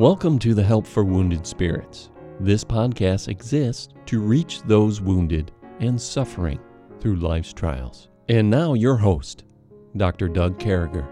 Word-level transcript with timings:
Welcome 0.00 0.38
to 0.38 0.54
the 0.54 0.62
Help 0.62 0.86
for 0.86 1.04
Wounded 1.04 1.46
Spirits. 1.46 2.08
This 2.40 2.64
podcast 2.64 3.28
exists 3.28 3.92
to 4.06 4.18
reach 4.18 4.62
those 4.62 4.98
wounded 4.98 5.52
and 5.78 6.00
suffering 6.00 6.58
through 7.00 7.16
life's 7.16 7.52
trials. 7.52 8.08
And 8.30 8.48
now, 8.48 8.72
your 8.72 8.96
host, 8.96 9.44
Dr. 9.98 10.28
Doug 10.28 10.58
Carriger. 10.58 11.06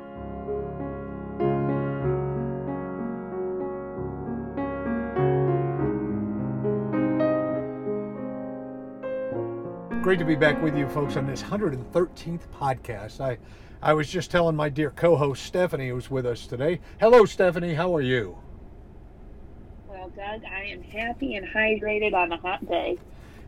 Great 10.00 10.18
to 10.18 10.24
be 10.24 10.34
back 10.34 10.62
with 10.62 10.74
you 10.74 10.88
folks 10.88 11.18
on 11.18 11.26
this 11.26 11.42
113th 11.42 12.48
podcast. 12.58 13.20
I, 13.20 13.36
I 13.82 13.92
was 13.92 14.08
just 14.08 14.30
telling 14.30 14.56
my 14.56 14.70
dear 14.70 14.92
co 14.92 15.14
host 15.14 15.44
Stephanie, 15.44 15.90
who's 15.90 16.10
with 16.10 16.24
us 16.24 16.46
today. 16.46 16.80
Hello, 16.98 17.26
Stephanie. 17.26 17.74
How 17.74 17.94
are 17.94 18.00
you? 18.00 18.38
Doug, 20.28 20.42
I 20.44 20.64
am 20.64 20.82
happy 20.82 21.36
and 21.36 21.46
hydrated 21.46 22.12
on 22.12 22.32
a 22.32 22.36
hot 22.36 22.66
day. 22.68 22.98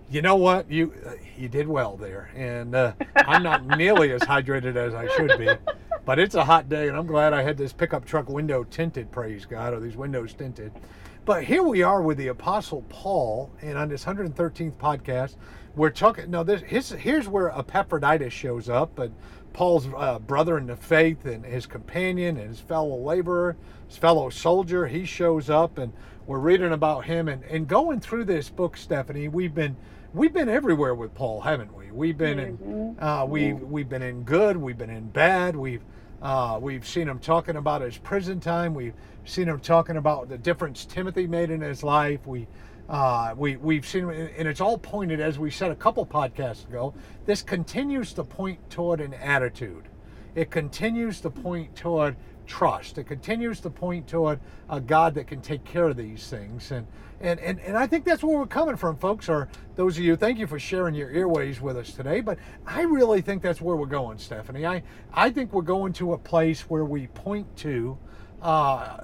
You 0.09 0.23
know 0.23 0.37
what? 0.37 0.71
You 0.71 0.95
you 1.37 1.49
did 1.49 1.69
well 1.69 1.97
there, 1.97 2.31
and 2.35 2.75
uh, 2.75 2.93
I'm 3.17 3.43
not 3.43 3.67
nearly 3.77 4.13
as 4.13 4.23
hydrated 4.23 4.77
as 4.77 4.95
I 4.95 5.07
should 5.09 5.39
be. 5.39 5.51
But 6.07 6.19
it's 6.19 6.35
a 6.35 6.45
hot 6.45 6.69
day, 6.69 6.89
and 6.89 6.97
I'm 6.97 7.07
glad 7.07 7.35
I 7.35 7.43
had 7.43 7.59
this 7.59 7.73
pickup 7.73 8.07
truck 8.07 8.29
window 8.29 8.65
tinted. 8.65 9.11
Praise 9.11 9.45
God, 9.45 9.75
or 9.75 9.81
these 9.81 9.97
windows 9.97 10.33
tinted. 10.33 10.73
But 11.27 11.45
here 11.45 11.63
we 11.63 11.83
are 11.83 12.01
with 12.01 12.17
the 12.17 12.29
Apostle 12.29 12.83
Paul, 12.89 13.51
and 13.61 13.77
on 13.77 13.91
this 13.91 14.05
113th 14.05 14.73
podcast, 14.73 15.37
we're 15.77 15.91
talking. 15.91 16.31
No, 16.31 16.43
this 16.43 16.63
his, 16.63 16.91
here's 16.91 17.29
where 17.29 17.51
Epaphroditus 17.51 18.33
shows 18.33 18.71
up, 18.71 18.93
but 18.95 19.13
Paul's 19.53 19.87
uh, 19.95 20.19
brother 20.19 20.57
in 20.57 20.67
the 20.67 20.77
faith 20.77 21.27
and 21.27 21.45
his 21.45 21.67
companion 21.67 22.39
and 22.39 22.49
his 22.49 22.61
fellow 22.61 22.97
laborer, 22.97 23.57
his 23.87 23.99
fellow 23.99 24.31
soldier, 24.31 24.87
he 24.87 25.05
shows 25.05 25.51
up, 25.51 25.77
and 25.77 25.93
we're 26.31 26.39
reading 26.39 26.71
about 26.71 27.05
him 27.05 27.27
and, 27.27 27.43
and 27.43 27.67
going 27.67 27.99
through 27.99 28.25
this 28.25 28.49
book, 28.49 28.77
Stephanie. 28.77 29.27
We've 29.27 29.53
been 29.53 29.77
we've 30.15 30.33
been 30.33 30.49
everywhere 30.49 30.95
with 30.95 31.13
Paul, 31.13 31.41
haven't 31.41 31.77
we? 31.77 31.91
We've 31.91 32.17
been 32.17 32.39
in 32.39 32.97
uh, 33.01 33.27
we 33.29 33.53
we've 33.53 33.89
been 33.89 34.03
in 34.03 34.23
good, 34.23 34.57
we've 34.57 34.79
been 34.79 34.91
in 34.91 35.09
bad, 35.09 35.57
we've 35.57 35.83
uh, 36.23 36.57
we've 36.63 36.87
seen 36.87 37.09
him 37.09 37.19
talking 37.19 37.57
about 37.57 37.83
his 37.83 37.99
prison 37.99 38.39
time. 38.39 38.75
We've 38.75 38.95
seen 39.25 39.49
him 39.49 39.59
talking 39.59 39.97
about 39.97 40.29
the 40.29 40.39
difference 40.39 40.85
Timothy 40.85 41.27
made 41.27 41.51
in 41.51 41.63
his 41.63 41.83
life. 41.83 42.25
We 42.25 42.47
uh, 42.89 43.35
we 43.37 43.57
we've 43.57 43.85
seen, 43.85 44.09
and 44.09 44.47
it's 44.47 44.61
all 44.61 44.79
pointed, 44.79 45.19
as 45.19 45.37
we 45.37 45.51
said 45.51 45.73
a 45.73 45.77
couple 45.77 46.07
podcasts 46.07 46.65
ago. 46.69 46.95
This 47.27 47.43
continues 47.43 48.13
to 48.13 48.23
point 48.23 48.71
toward 48.71 49.01
an 49.01 49.15
attitude. 49.15 49.89
It 50.37 50.53
continues 50.53 51.21
to 51.23 51.31
point 51.31 51.75
toward 51.75 52.15
trust. 52.51 52.99
It 52.99 53.05
continues 53.05 53.61
to 53.61 53.71
point 53.71 54.09
toward 54.09 54.41
a 54.69 54.81
God 54.81 55.15
that 55.15 55.29
can 55.29 55.41
take 55.41 55.65
care 55.65 55.85
of 55.85 55.97
these 55.97 56.27
things. 56.29 56.73
And 56.73 56.87
and 57.21 57.39
and, 57.41 57.61
and 57.61 57.77
I 57.77 57.87
think 57.87 58.05
that's 58.05 58.23
where 58.23 58.37
we're 58.37 58.47
coming 58.47 58.77
from, 58.77 58.97
folks. 58.97 59.29
Or 59.29 59.49
those 59.77 59.97
of 59.97 60.03
you, 60.03 60.17
thank 60.17 60.39
you 60.39 60.49
for 60.49 60.59
sharing 60.59 60.95
your 60.95 61.11
earways 61.11 61.61
with 61.61 61.77
us 61.77 61.93
today. 61.93 62.21
But 62.21 62.39
I 62.67 62.83
really 62.83 63.21
think 63.21 63.41
that's 63.41 63.61
where 63.61 63.77
we're 63.77 63.87
going, 63.87 64.19
Stephanie. 64.19 64.67
I 64.67 64.83
I 65.13 65.31
think 65.31 65.53
we're 65.53 65.63
going 65.63 65.93
to 65.95 66.13
a 66.13 66.19
place 66.19 66.63
where 66.63 66.85
we 66.85 67.07
point 67.07 67.57
to. 67.59 67.97
Uh, 68.43 68.99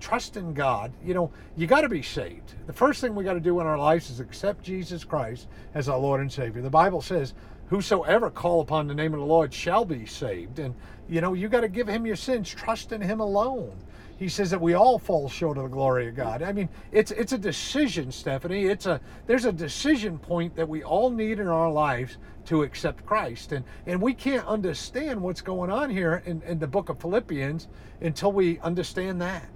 trust 0.00 0.36
in 0.36 0.52
God. 0.52 0.92
You 1.04 1.14
know, 1.14 1.30
you 1.56 1.68
got 1.68 1.82
to 1.82 1.88
be 1.88 2.02
saved. 2.02 2.54
The 2.66 2.72
first 2.72 3.00
thing 3.00 3.14
we 3.14 3.22
got 3.22 3.34
to 3.34 3.40
do 3.40 3.60
in 3.60 3.66
our 3.66 3.78
lives 3.78 4.10
is 4.10 4.18
accept 4.18 4.64
Jesus 4.64 5.04
Christ 5.04 5.46
as 5.74 5.88
our 5.88 5.98
Lord 5.98 6.20
and 6.20 6.32
Savior. 6.32 6.60
The 6.60 6.70
Bible 6.70 7.00
says, 7.00 7.34
Whosoever 7.72 8.28
call 8.28 8.60
upon 8.60 8.86
the 8.86 8.94
name 8.94 9.14
of 9.14 9.20
the 9.20 9.24
Lord 9.24 9.54
shall 9.54 9.86
be 9.86 10.04
saved. 10.04 10.58
And, 10.58 10.74
you 11.08 11.22
know, 11.22 11.32
you 11.32 11.48
got 11.48 11.62
to 11.62 11.68
give 11.68 11.88
him 11.88 12.04
your 12.04 12.16
sins, 12.16 12.50
trust 12.50 12.92
in 12.92 13.00
him 13.00 13.20
alone. 13.20 13.74
He 14.18 14.28
says 14.28 14.50
that 14.50 14.60
we 14.60 14.74
all 14.74 14.98
fall 14.98 15.26
short 15.26 15.56
of 15.56 15.62
the 15.62 15.70
glory 15.70 16.06
of 16.06 16.14
God. 16.14 16.42
I 16.42 16.52
mean, 16.52 16.68
it's 16.92 17.12
it's 17.12 17.32
a 17.32 17.38
decision, 17.38 18.12
Stephanie. 18.12 18.66
It's 18.66 18.84
a 18.84 19.00
there's 19.26 19.46
a 19.46 19.52
decision 19.52 20.18
point 20.18 20.54
that 20.54 20.68
we 20.68 20.84
all 20.84 21.08
need 21.08 21.38
in 21.38 21.46
our 21.46 21.72
lives 21.72 22.18
to 22.44 22.62
accept 22.62 23.06
Christ. 23.06 23.52
And 23.52 23.64
and 23.86 24.02
we 24.02 24.12
can't 24.12 24.46
understand 24.46 25.18
what's 25.18 25.40
going 25.40 25.70
on 25.70 25.88
here 25.88 26.22
in, 26.26 26.42
in 26.42 26.58
the 26.58 26.66
book 26.66 26.90
of 26.90 27.00
Philippians 27.00 27.68
until 28.02 28.32
we 28.32 28.58
understand 28.58 29.18
that. 29.22 29.48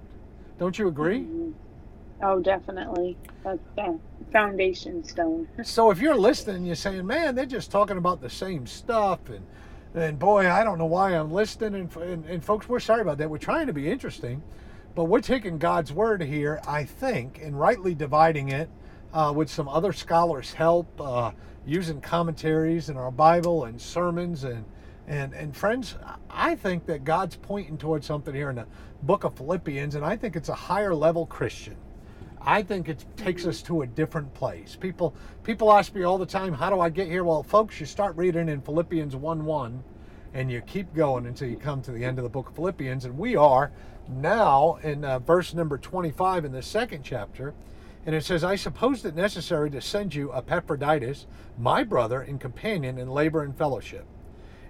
Don't 0.57 0.79
you 0.79 0.87
agree? 0.87 1.19
Mm-hmm. 1.19 1.66
Oh, 2.21 2.39
definitely. 2.39 3.17
That's 3.43 3.59
the 3.75 3.99
foundation 4.31 5.03
stone. 5.03 5.47
so 5.63 5.91
if 5.91 5.99
you're 5.99 6.15
listening, 6.15 6.65
you're 6.65 6.75
saying, 6.75 7.05
"Man, 7.05 7.35
they're 7.35 7.45
just 7.45 7.71
talking 7.71 7.97
about 7.97 8.21
the 8.21 8.29
same 8.29 8.65
stuff," 8.65 9.19
and 9.29 9.45
and 9.93 10.19
boy, 10.19 10.49
I 10.49 10.63
don't 10.63 10.77
know 10.77 10.85
why 10.85 11.11
I'm 11.11 11.31
listening. 11.31 11.75
And, 11.75 11.95
and, 12.03 12.25
and 12.25 12.43
folks, 12.43 12.67
we're 12.67 12.79
sorry 12.79 13.01
about 13.01 13.17
that. 13.19 13.29
We're 13.29 13.37
trying 13.37 13.67
to 13.67 13.73
be 13.73 13.89
interesting, 13.89 14.43
but 14.95 15.05
we're 15.05 15.21
taking 15.21 15.57
God's 15.57 15.93
word 15.93 16.21
here, 16.21 16.59
I 16.67 16.83
think, 16.83 17.39
and 17.41 17.59
rightly 17.59 17.95
dividing 17.95 18.49
it 18.49 18.69
uh, 19.13 19.31
with 19.35 19.49
some 19.49 19.67
other 19.69 19.93
scholars' 19.93 20.53
help, 20.53 20.99
uh, 20.99 21.31
using 21.65 22.01
commentaries 22.01 22.89
in 22.89 22.97
our 22.97 23.11
Bible 23.11 23.65
and 23.65 23.79
sermons 23.79 24.43
and. 24.43 24.65
And, 25.09 25.31
and 25.31 25.55
friends, 25.55 25.95
I 26.29 26.55
think 26.55 26.85
that 26.87 27.05
God's 27.05 27.37
pointing 27.37 27.77
towards 27.77 28.05
something 28.05 28.35
here 28.35 28.49
in 28.49 28.57
the 28.57 28.67
book 29.03 29.23
of 29.23 29.37
Philippians, 29.37 29.95
and 29.95 30.03
I 30.03 30.17
think 30.17 30.35
it's 30.35 30.49
a 30.49 30.53
higher 30.53 30.93
level 30.93 31.25
Christian. 31.25 31.77
I 32.47 32.63
think 32.63 32.87
it 32.87 33.03
takes 33.17 33.45
us 33.45 33.61
to 33.63 33.81
a 33.81 33.87
different 33.87 34.33
place. 34.33 34.77
People 34.79 35.13
people 35.43 35.73
ask 35.73 35.93
me 35.93 36.03
all 36.03 36.17
the 36.17 36.25
time, 36.25 36.53
how 36.53 36.69
do 36.69 36.79
I 36.79 36.89
get 36.89 37.07
here? 37.07 37.25
Well, 37.25 37.43
folks, 37.43 37.77
you 37.77 37.85
start 37.85 38.15
reading 38.15 38.47
in 38.47 38.61
Philippians 38.61 39.17
1 39.17 39.43
1 39.43 39.83
and 40.33 40.49
you 40.49 40.61
keep 40.61 40.93
going 40.93 41.25
until 41.25 41.49
you 41.49 41.57
come 41.57 41.81
to 41.81 41.91
the 41.91 42.05
end 42.05 42.19
of 42.19 42.23
the 42.23 42.29
book 42.29 42.47
of 42.47 42.55
Philippians. 42.55 43.03
And 43.03 43.17
we 43.17 43.35
are 43.35 43.73
now 44.07 44.79
in 44.81 45.03
uh, 45.03 45.19
verse 45.19 45.53
number 45.53 45.77
25 45.77 46.45
in 46.45 46.53
the 46.53 46.61
second 46.61 47.03
chapter. 47.03 47.53
And 48.05 48.15
it 48.15 48.23
says, 48.23 48.45
I 48.45 48.55
supposed 48.55 49.05
it 49.05 49.13
necessary 49.13 49.69
to 49.71 49.81
send 49.81 50.15
you 50.15 50.33
Epaphroditus, 50.33 51.27
my 51.57 51.83
brother 51.83 52.21
and 52.21 52.39
companion 52.39 52.97
in 52.97 53.09
labor 53.09 53.43
and 53.43 53.57
fellowship. 53.57 54.05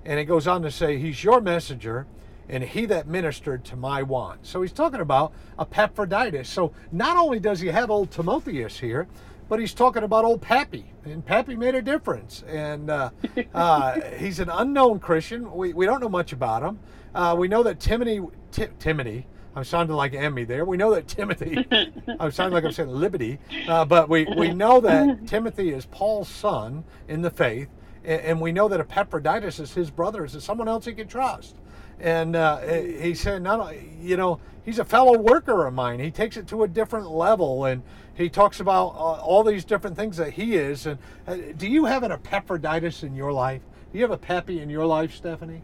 And 0.03 0.19
it 0.19 0.25
goes 0.25 0.47
on 0.47 0.63
to 0.63 0.71
say, 0.71 0.97
He's 0.97 1.23
your 1.23 1.41
messenger 1.41 2.07
and 2.49 2.63
he 2.63 2.85
that 2.85 3.07
ministered 3.07 3.63
to 3.65 3.75
my 3.75 4.03
want. 4.03 4.45
So 4.45 4.61
he's 4.61 4.71
talking 4.71 5.01
about 5.01 5.33
Epaphroditus. 5.59 6.49
So 6.49 6.71
not 6.91 7.17
only 7.17 7.39
does 7.39 7.59
he 7.59 7.67
have 7.67 7.89
old 7.89 8.11
Timotheus 8.11 8.79
here, 8.79 9.07
but 9.49 9.59
he's 9.59 9.73
talking 9.73 10.03
about 10.03 10.25
old 10.25 10.41
Pappy, 10.41 10.85
and 11.05 11.25
Pappy 11.25 11.55
made 11.55 11.75
a 11.75 11.81
difference. 11.81 12.43
And 12.47 12.89
uh, 12.89 13.11
uh, 13.53 14.01
he's 14.17 14.39
an 14.39 14.49
unknown 14.49 14.99
Christian. 14.99 15.51
We, 15.51 15.73
we 15.73 15.85
don't 15.85 16.01
know 16.01 16.09
much 16.09 16.33
about 16.33 16.63
him. 16.63 16.79
Uh, 17.15 17.35
we 17.37 17.47
know 17.47 17.63
that 17.63 17.79
Timothy, 17.79 18.21
T- 18.51 18.67
Timothy, 18.79 19.25
I'm 19.55 19.63
sounding 19.63 19.95
like 19.95 20.13
Emmy 20.13 20.43
there. 20.43 20.65
We 20.65 20.77
know 20.77 20.93
that 20.93 21.07
Timothy, 21.07 21.65
I'm 22.19 22.31
sounding 22.31 22.53
like 22.53 22.63
I'm 22.63 22.71
saying 22.71 22.89
Liberty, 22.89 23.39
uh, 23.67 23.85
but 23.85 24.07
we, 24.07 24.27
we 24.37 24.53
know 24.53 24.79
that 24.81 25.25
Timothy 25.25 25.71
is 25.73 25.85
Paul's 25.87 26.29
son 26.29 26.83
in 27.07 27.21
the 27.21 27.31
faith, 27.31 27.69
and, 28.03 28.21
and 28.21 28.41
we 28.41 28.51
know 28.51 28.67
that 28.67 28.79
Epaphroditus 28.79 29.59
is 29.59 29.73
his 29.73 29.89
brother, 29.89 30.25
is 30.25 30.37
someone 30.43 30.67
else 30.67 30.85
he 30.85 30.93
can 30.93 31.07
trust 31.07 31.55
and 31.99 32.35
uh, 32.35 32.59
he 32.59 33.13
said, 33.13 33.41
"Not 33.41 33.73
you 34.01 34.17
know, 34.17 34.39
he's 34.67 34.79
a 34.79 34.85
fellow 34.85 35.17
worker 35.17 35.65
of 35.65 35.73
mine. 35.73 35.99
He 35.99 36.11
takes 36.11 36.37
it 36.37 36.47
to 36.49 36.63
a 36.63 36.67
different 36.67 37.09
level, 37.09 37.65
and 37.65 37.81
he 38.13 38.29
talks 38.29 38.59
about 38.59 38.89
uh, 38.89 39.21
all 39.21 39.43
these 39.43 39.63
different 39.65 39.95
things 39.95 40.17
that 40.17 40.33
he 40.33 40.55
is. 40.55 40.85
And 40.85 40.99
uh, 41.25 41.37
do 41.57 41.67
you 41.67 41.85
have 41.85 42.03
an 42.03 42.11
Epaphroditus 42.11 43.03
in 43.03 43.15
your 43.15 43.31
life? 43.31 43.61
Do 43.91 43.97
you 43.97 44.03
have 44.03 44.11
a 44.11 44.17
Peppy 44.17 44.59
in 44.59 44.69
your 44.69 44.85
life, 44.85 45.15
Stephanie? 45.15 45.61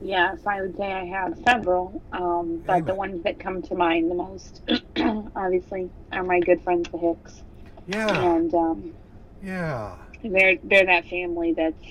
Yes, 0.00 0.40
I 0.44 0.60
would 0.60 0.76
say 0.76 0.92
I 0.92 1.04
have 1.04 1.38
several, 1.46 2.02
um, 2.12 2.62
but 2.66 2.72
Amen. 2.74 2.84
the 2.84 2.94
ones 2.94 3.22
that 3.22 3.38
come 3.38 3.62
to 3.62 3.74
mind 3.74 4.10
the 4.10 4.14
most, 4.14 4.60
obviously, 5.36 5.88
are 6.12 6.24
my 6.24 6.40
good 6.40 6.60
friends, 6.62 6.88
the 6.90 6.98
Hicks. 6.98 7.42
Yeah. 7.86 8.34
And 8.34 8.52
um, 8.54 8.94
yeah, 9.42 9.96
they're 10.22 10.58
they're 10.64 10.86
that 10.86 11.08
family 11.08 11.52
that's. 11.52 11.86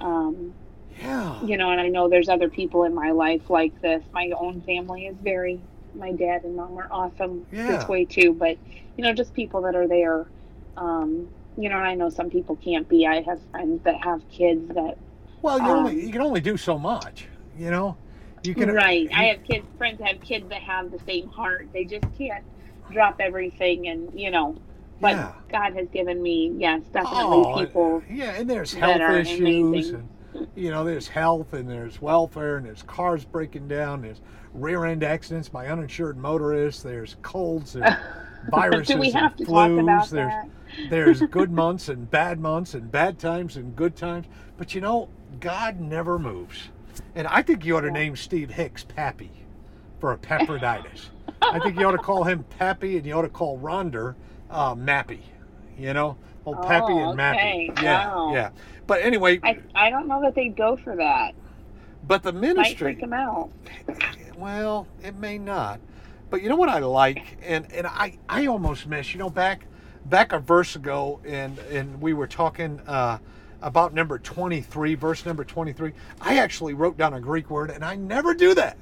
Um, 0.00 0.52
yeah. 1.00 1.42
You 1.42 1.56
know, 1.56 1.70
and 1.70 1.80
I 1.80 1.88
know 1.88 2.08
there's 2.08 2.28
other 2.28 2.48
people 2.48 2.84
in 2.84 2.94
my 2.94 3.10
life 3.10 3.48
like 3.48 3.80
this. 3.80 4.02
My 4.12 4.30
own 4.36 4.60
family 4.62 5.06
is 5.06 5.16
very, 5.22 5.60
my 5.94 6.12
dad 6.12 6.44
and 6.44 6.56
mom 6.56 6.78
are 6.78 6.88
awesome 6.90 7.46
yeah. 7.52 7.76
this 7.76 7.88
way 7.88 8.04
too. 8.04 8.32
But, 8.32 8.58
you 8.96 9.04
know, 9.04 9.12
just 9.12 9.34
people 9.34 9.62
that 9.62 9.74
are 9.74 9.88
there. 9.88 10.26
Um, 10.76 11.28
you 11.56 11.68
know, 11.68 11.76
and 11.76 11.86
I 11.86 11.94
know 11.94 12.08
some 12.08 12.30
people 12.30 12.56
can't 12.56 12.88
be. 12.88 13.06
I 13.06 13.20
have 13.22 13.40
friends 13.50 13.82
that 13.84 14.02
have 14.02 14.22
kids 14.30 14.66
that. 14.74 14.96
Well, 15.42 15.58
you, 15.58 15.64
um, 15.64 15.86
only, 15.86 16.06
you 16.06 16.12
can 16.12 16.22
only 16.22 16.40
do 16.40 16.56
so 16.56 16.78
much, 16.78 17.26
you 17.58 17.70
know? 17.70 17.96
You 18.42 18.54
can. 18.54 18.72
Right. 18.72 19.02
You, 19.02 19.10
I 19.12 19.24
have 19.24 19.44
kids, 19.44 19.66
friends 19.76 19.98
that 19.98 20.08
have 20.08 20.20
kids 20.20 20.48
that 20.48 20.62
have 20.62 20.90
the 20.90 20.98
same 21.00 21.28
heart. 21.28 21.68
They 21.72 21.84
just 21.84 22.06
can't 22.16 22.44
drop 22.90 23.20
everything 23.20 23.88
and, 23.88 24.18
you 24.18 24.30
know, 24.30 24.56
but 25.00 25.12
yeah. 25.12 25.32
God 25.50 25.74
has 25.74 25.88
given 25.88 26.22
me, 26.22 26.52
yes, 26.56 26.82
definitely 26.92 27.18
oh, 27.20 27.58
people. 27.58 28.02
Yeah, 28.10 28.32
and 28.32 28.48
there's 28.48 28.72
health 28.72 29.00
issues. 29.00 29.90
And, 29.90 30.08
you 30.54 30.70
know, 30.70 30.84
there's 30.84 31.08
health 31.08 31.52
and 31.52 31.68
there's 31.68 32.00
welfare 32.00 32.56
and 32.56 32.66
there's 32.66 32.82
cars 32.82 33.24
breaking 33.24 33.68
down, 33.68 34.02
there's 34.02 34.20
rear 34.54 34.84
end 34.84 35.02
accidents 35.02 35.48
by 35.48 35.66
uninsured 35.68 36.16
motorists, 36.16 36.82
there's 36.82 37.16
colds, 37.22 37.72
there's 37.74 37.94
viruses 38.48 38.88
Do 38.94 38.98
we 39.00 39.10
have 39.12 39.32
and 39.32 39.38
to 39.38 39.44
flus, 39.44 39.76
talk 39.76 39.78
about 39.78 40.10
there's 40.10 40.32
there's 40.90 41.22
good 41.22 41.50
months 41.52 41.88
and 41.88 42.10
bad 42.10 42.40
months 42.40 42.74
and 42.74 42.90
bad 42.90 43.18
times 43.18 43.56
and 43.56 43.76
good 43.76 43.96
times. 43.96 44.26
But 44.56 44.74
you 44.74 44.80
know, 44.80 45.08
God 45.40 45.80
never 45.80 46.18
moves. 46.18 46.68
And 47.14 47.26
I 47.26 47.42
think 47.42 47.64
you 47.64 47.76
ought 47.76 47.82
to 47.82 47.86
Yeah. 47.88 47.92
name 47.92 48.16
Steve 48.16 48.50
Hicks 48.50 48.84
Pappy 48.84 49.30
for 50.00 50.12
Epaphroditus. 50.12 51.10
I 51.40 51.58
think 51.60 51.78
you 51.78 51.86
ought 51.86 51.92
to 51.92 51.98
call 51.98 52.24
him 52.24 52.44
Pappy, 52.58 52.96
and 52.96 53.06
you 53.06 53.14
ought 53.14 53.22
to 53.22 53.28
call 53.28 53.58
Ronder 53.58 54.14
uh, 54.50 54.74
Mappy. 54.74 55.20
You 55.78 55.92
know, 55.94 56.16
old 56.44 56.56
oh, 56.58 56.62
Pappy 56.62 56.92
and 56.92 57.20
okay. 57.20 57.70
Mappy. 57.70 57.82
Yeah, 57.82 58.14
wow. 58.14 58.32
yeah. 58.34 58.50
But 58.86 59.02
anyway, 59.02 59.40
I, 59.42 59.58
I 59.74 59.90
don't 59.90 60.08
know 60.08 60.20
that 60.22 60.34
they'd 60.34 60.56
go 60.56 60.76
for 60.76 60.96
that. 60.96 61.34
But 62.06 62.22
the 62.22 62.32
ministry 62.32 62.74
might 62.74 62.78
freak 62.78 63.00
them 63.00 63.12
out. 63.12 63.50
Well, 64.36 64.88
it 65.02 65.14
may 65.16 65.38
not. 65.38 65.80
But 66.30 66.42
you 66.42 66.48
know 66.48 66.56
what 66.56 66.68
I 66.68 66.78
like, 66.78 67.38
and 67.42 67.70
and 67.72 67.86
I 67.86 68.18
I 68.28 68.46
almost 68.46 68.86
miss. 68.86 69.12
You 69.12 69.18
know, 69.18 69.30
back 69.30 69.66
back 70.06 70.32
a 70.32 70.38
verse 70.38 70.74
ago, 70.76 71.20
and 71.24 71.58
and 71.70 72.00
we 72.00 72.12
were 72.12 72.26
talking. 72.26 72.80
Uh, 72.86 73.18
about 73.62 73.94
number 73.94 74.18
23, 74.18 74.96
verse 74.96 75.24
number 75.24 75.44
23. 75.44 75.92
I 76.20 76.38
actually 76.38 76.74
wrote 76.74 76.98
down 76.98 77.14
a 77.14 77.20
Greek 77.20 77.48
word, 77.48 77.70
and 77.70 77.84
I 77.84 77.94
never 77.94 78.34
do 78.34 78.54
that. 78.54 78.76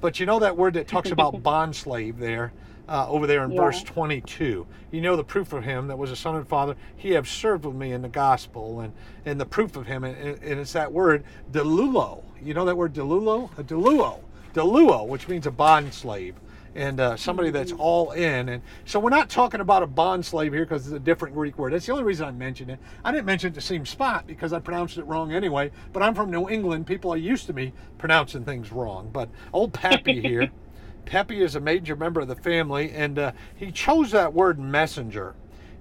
But 0.00 0.20
you 0.20 0.26
know 0.26 0.38
that 0.38 0.56
word 0.56 0.74
that 0.74 0.86
talks 0.86 1.10
about 1.10 1.42
bond 1.42 1.74
slave 1.74 2.18
there, 2.18 2.52
uh, 2.88 3.08
over 3.08 3.26
there 3.26 3.44
in 3.44 3.52
yeah. 3.52 3.60
verse 3.60 3.82
22. 3.82 4.66
You 4.90 5.00
know 5.00 5.16
the 5.16 5.24
proof 5.24 5.52
of 5.52 5.64
him 5.64 5.88
that 5.88 5.98
was 5.98 6.10
a 6.10 6.16
son 6.16 6.36
and 6.36 6.46
father. 6.46 6.76
He 6.96 7.10
have 7.12 7.28
served 7.28 7.64
with 7.64 7.74
me 7.74 7.92
in 7.92 8.02
the 8.02 8.08
gospel, 8.08 8.80
and 8.80 8.92
and 9.24 9.40
the 9.40 9.46
proof 9.46 9.76
of 9.76 9.86
him, 9.86 10.04
and, 10.04 10.16
and 10.16 10.60
it's 10.60 10.72
that 10.72 10.92
word 10.92 11.24
delulo. 11.50 12.22
You 12.42 12.54
know 12.54 12.64
that 12.64 12.76
word 12.76 12.92
delulo, 12.92 13.50
a 13.58 13.64
deluo, 13.64 14.20
deluo, 14.52 15.06
which 15.06 15.28
means 15.28 15.46
a 15.46 15.50
bond 15.50 15.92
slave 15.94 16.34
and 16.74 17.00
uh, 17.00 17.16
somebody 17.16 17.50
that's 17.50 17.72
mm-hmm. 17.72 17.80
all 17.80 18.12
in. 18.12 18.48
And 18.48 18.62
so 18.84 18.98
we're 18.98 19.10
not 19.10 19.28
talking 19.28 19.60
about 19.60 19.82
a 19.82 19.86
bond 19.86 20.24
slave 20.24 20.52
here 20.52 20.64
because 20.64 20.86
it's 20.86 20.94
a 20.94 21.00
different 21.00 21.34
Greek 21.34 21.58
word. 21.58 21.72
That's 21.72 21.86
the 21.86 21.92
only 21.92 22.04
reason 22.04 22.26
I 22.26 22.32
mentioned 22.32 22.70
it. 22.70 22.78
I 23.04 23.12
didn't 23.12 23.26
mention 23.26 23.52
it 23.52 23.54
the 23.54 23.60
same 23.60 23.86
spot 23.86 24.26
because 24.26 24.52
I 24.52 24.58
pronounced 24.58 24.98
it 24.98 25.04
wrong 25.04 25.32
anyway. 25.32 25.70
But 25.92 26.02
I'm 26.02 26.14
from 26.14 26.30
New 26.30 26.48
England. 26.48 26.86
People 26.86 27.12
are 27.12 27.16
used 27.16 27.46
to 27.46 27.52
me 27.52 27.72
pronouncing 27.98 28.44
things 28.44 28.72
wrong. 28.72 29.10
But 29.12 29.28
old 29.52 29.72
Pappy 29.72 30.20
here, 30.20 30.50
Pappy 31.04 31.42
is 31.42 31.54
a 31.54 31.60
major 31.60 31.96
member 31.96 32.20
of 32.20 32.28
the 32.28 32.36
family, 32.36 32.90
and 32.92 33.18
uh, 33.18 33.32
he 33.54 33.70
chose 33.70 34.10
that 34.12 34.32
word 34.32 34.58
messenger 34.58 35.34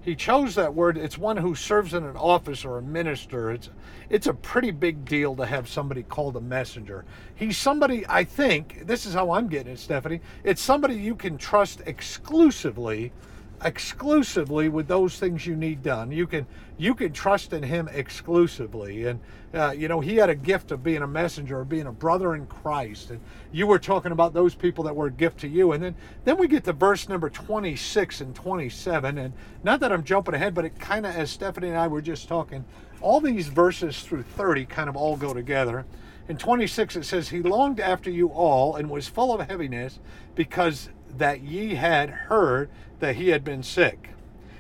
he 0.03 0.15
chose 0.15 0.55
that 0.55 0.75
word. 0.75 0.97
It's 0.97 1.17
one 1.17 1.37
who 1.37 1.55
serves 1.55 1.93
in 1.93 2.03
an 2.03 2.17
office 2.17 2.65
or 2.65 2.77
a 2.77 2.81
minister. 2.81 3.51
It's 3.51 3.69
it's 4.09 4.27
a 4.27 4.33
pretty 4.33 4.71
big 4.71 5.05
deal 5.05 5.33
to 5.37 5.45
have 5.45 5.69
somebody 5.69 6.03
called 6.03 6.35
a 6.35 6.41
messenger. 6.41 7.05
He's 7.33 7.57
somebody 7.57 8.05
I 8.09 8.25
think 8.25 8.85
this 8.85 9.05
is 9.05 9.13
how 9.13 9.31
I'm 9.31 9.47
getting 9.47 9.73
it, 9.73 9.79
Stephanie. 9.79 10.19
It's 10.43 10.61
somebody 10.61 10.95
you 10.95 11.15
can 11.15 11.37
trust 11.37 11.81
exclusively 11.85 13.13
exclusively 13.63 14.69
with 14.69 14.87
those 14.87 15.17
things 15.17 15.47
you 15.47 15.55
need 15.55 15.81
done. 15.81 16.11
You 16.11 16.27
can 16.27 16.45
you 16.77 16.95
can 16.95 17.13
trust 17.13 17.53
in 17.53 17.63
him 17.63 17.87
exclusively, 17.93 19.05
and 19.05 19.19
uh, 19.53 19.71
you 19.71 19.87
know 19.87 19.99
he 19.99 20.15
had 20.15 20.29
a 20.29 20.35
gift 20.35 20.71
of 20.71 20.83
being 20.83 21.01
a 21.01 21.07
messenger, 21.07 21.61
of 21.61 21.69
being 21.69 21.87
a 21.87 21.91
brother 21.91 22.35
in 22.35 22.45
Christ. 22.47 23.11
And 23.11 23.19
you 23.51 23.67
were 23.67 23.79
talking 23.79 24.11
about 24.11 24.33
those 24.33 24.55
people 24.55 24.83
that 24.85 24.95
were 24.95 25.07
a 25.07 25.11
gift 25.11 25.39
to 25.41 25.47
you, 25.47 25.71
and 25.71 25.83
then 25.83 25.95
then 26.25 26.37
we 26.37 26.47
get 26.47 26.63
to 26.65 26.73
verse 26.73 27.07
number 27.07 27.29
twenty 27.29 27.75
six 27.75 28.21
and 28.21 28.35
twenty 28.35 28.69
seven, 28.69 29.17
and 29.17 29.33
not 29.63 29.79
that 29.79 29.91
I'm 29.91 30.03
jumping 30.03 30.33
ahead, 30.35 30.53
but 30.53 30.65
it 30.65 30.79
kind 30.79 31.05
of 31.05 31.15
as 31.15 31.31
Stephanie 31.31 31.69
and 31.69 31.77
I 31.77 31.87
were 31.87 32.01
just 32.01 32.27
talking, 32.27 32.65
all 33.01 33.21
these 33.21 33.47
verses 33.47 34.01
through 34.01 34.23
thirty 34.23 34.65
kind 34.65 34.89
of 34.89 34.95
all 34.95 35.15
go 35.15 35.33
together. 35.33 35.85
In 36.29 36.37
26 36.37 36.95
it 36.95 37.03
says, 37.03 37.27
He 37.27 37.41
longed 37.41 37.81
after 37.81 38.09
you 38.09 38.29
all 38.29 38.77
and 38.77 38.89
was 38.89 39.09
full 39.09 39.33
of 39.33 39.45
heaviness 39.45 39.99
because 40.35 40.89
that 41.17 41.41
ye 41.41 41.75
had 41.75 42.09
heard 42.09 42.69
that 43.03 43.17
he 43.17 43.27
had 43.29 43.43
been 43.43 43.61
sick. 43.61 44.11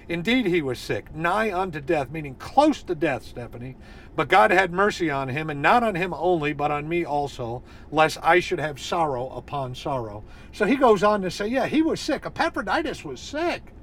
Indeed, 0.09 0.47
he 0.47 0.61
was 0.61 0.77
sick, 0.77 1.15
nigh 1.15 1.57
unto 1.57 1.79
death, 1.79 2.11
meaning 2.11 2.35
close 2.35 2.83
to 2.83 2.93
death, 2.93 3.23
Stephanie. 3.23 3.77
But 4.17 4.27
God 4.27 4.51
had 4.51 4.73
mercy 4.73 5.09
on 5.09 5.29
him, 5.29 5.49
and 5.49 5.61
not 5.61 5.81
on 5.81 5.95
him 5.95 6.13
only, 6.13 6.51
but 6.51 6.69
on 6.69 6.89
me 6.89 7.05
also, 7.05 7.63
lest 7.89 8.17
I 8.21 8.41
should 8.41 8.59
have 8.59 8.81
sorrow 8.81 9.29
upon 9.29 9.75
sorrow. 9.75 10.25
So 10.51 10.65
he 10.65 10.75
goes 10.75 11.03
on 11.03 11.21
to 11.21 11.31
say, 11.31 11.47
yeah, 11.47 11.67
he 11.67 11.81
was 11.81 12.01
sick. 12.01 12.25
Epaphroditus 12.25 13.05
was 13.05 13.21
sick. 13.21 13.73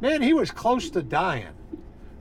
Man, 0.00 0.22
he 0.22 0.32
was 0.32 0.52
close 0.52 0.90
to 0.90 1.02
dying. 1.02 1.56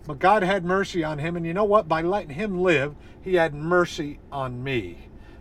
But 0.08 0.18
God 0.18 0.42
had 0.42 0.66
mercy 0.66 1.04
on 1.04 1.20
him, 1.20 1.36
and 1.38 1.46
you 1.46 1.54
know 1.54 1.64
what? 1.64 1.88
By 1.88 2.02
letting 2.02 2.32
him 2.32 2.64
live, 2.64 2.96
he 3.22 3.36
had 3.36 3.54
mercy 3.54 4.20
on 4.32 4.64
me. 4.64 4.98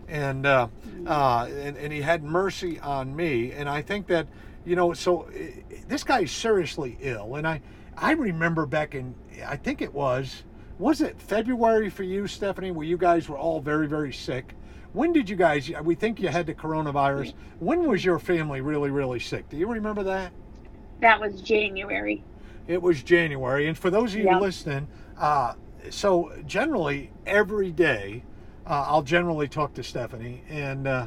And, 0.06 0.44
uh, 0.44 0.68
uh, 1.06 1.48
and, 1.50 1.78
and 1.78 1.90
he 1.90 2.02
had 2.02 2.22
mercy 2.22 2.78
on 2.78 3.16
me. 3.16 3.52
And 3.52 3.70
I 3.70 3.80
think 3.80 4.06
that 4.08 4.26
you 4.64 4.76
know, 4.76 4.92
so 4.92 5.28
this 5.88 6.04
guy 6.04 6.20
is 6.20 6.30
seriously 6.30 6.98
ill, 7.00 7.36
and 7.36 7.46
I, 7.46 7.60
I 7.96 8.12
remember 8.12 8.66
back 8.66 8.94
in, 8.94 9.14
I 9.46 9.56
think 9.56 9.82
it 9.82 9.92
was, 9.92 10.44
was 10.78 11.00
it 11.00 11.20
February 11.20 11.90
for 11.90 12.02
you, 12.02 12.26
Stephanie, 12.26 12.70
where 12.70 12.86
you 12.86 12.96
guys 12.96 13.28
were 13.28 13.38
all 13.38 13.60
very, 13.60 13.86
very 13.86 14.12
sick? 14.12 14.54
When 14.92 15.12
did 15.12 15.30
you 15.30 15.36
guys? 15.36 15.70
We 15.82 15.94
think 15.94 16.20
you 16.20 16.28
had 16.28 16.46
the 16.46 16.54
coronavirus. 16.54 17.32
When 17.60 17.88
was 17.88 18.04
your 18.04 18.18
family 18.18 18.60
really, 18.60 18.90
really 18.90 19.20
sick? 19.20 19.48
Do 19.48 19.56
you 19.56 19.66
remember 19.66 20.02
that? 20.02 20.32
That 21.00 21.20
was 21.20 21.40
January. 21.40 22.22
It 22.66 22.80
was 22.80 23.02
January, 23.02 23.68
and 23.68 23.76
for 23.76 23.90
those 23.90 24.14
of 24.14 24.20
you 24.20 24.38
listening, 24.38 24.86
uh, 25.18 25.54
so 25.90 26.32
generally 26.46 27.10
every 27.26 27.72
day, 27.72 28.22
uh, 28.66 28.84
I'll 28.86 29.02
generally 29.02 29.48
talk 29.48 29.74
to 29.74 29.82
Stephanie, 29.82 30.42
and 30.48 30.86
uh, 30.86 31.06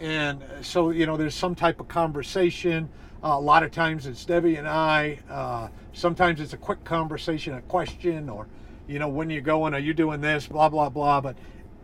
and 0.00 0.42
so 0.62 0.90
you 0.90 1.06
know 1.06 1.16
there's 1.16 1.34
some 1.34 1.54
type 1.54 1.80
of 1.80 1.88
conversation. 1.88 2.88
Uh, 3.22 3.28
a 3.28 3.40
lot 3.40 3.64
of 3.64 3.72
times 3.72 4.06
it's 4.06 4.24
debbie 4.24 4.54
and 4.54 4.68
i 4.68 5.18
uh, 5.28 5.66
sometimes 5.92 6.40
it's 6.40 6.52
a 6.52 6.56
quick 6.56 6.84
conversation 6.84 7.54
a 7.54 7.60
question 7.62 8.28
or 8.28 8.46
you 8.86 9.00
know 9.00 9.08
when 9.08 9.28
you 9.28 9.40
going 9.40 9.74
are 9.74 9.80
you 9.80 9.92
doing 9.92 10.20
this 10.20 10.46
blah 10.46 10.68
blah 10.68 10.88
blah. 10.88 11.20
But 11.20 11.36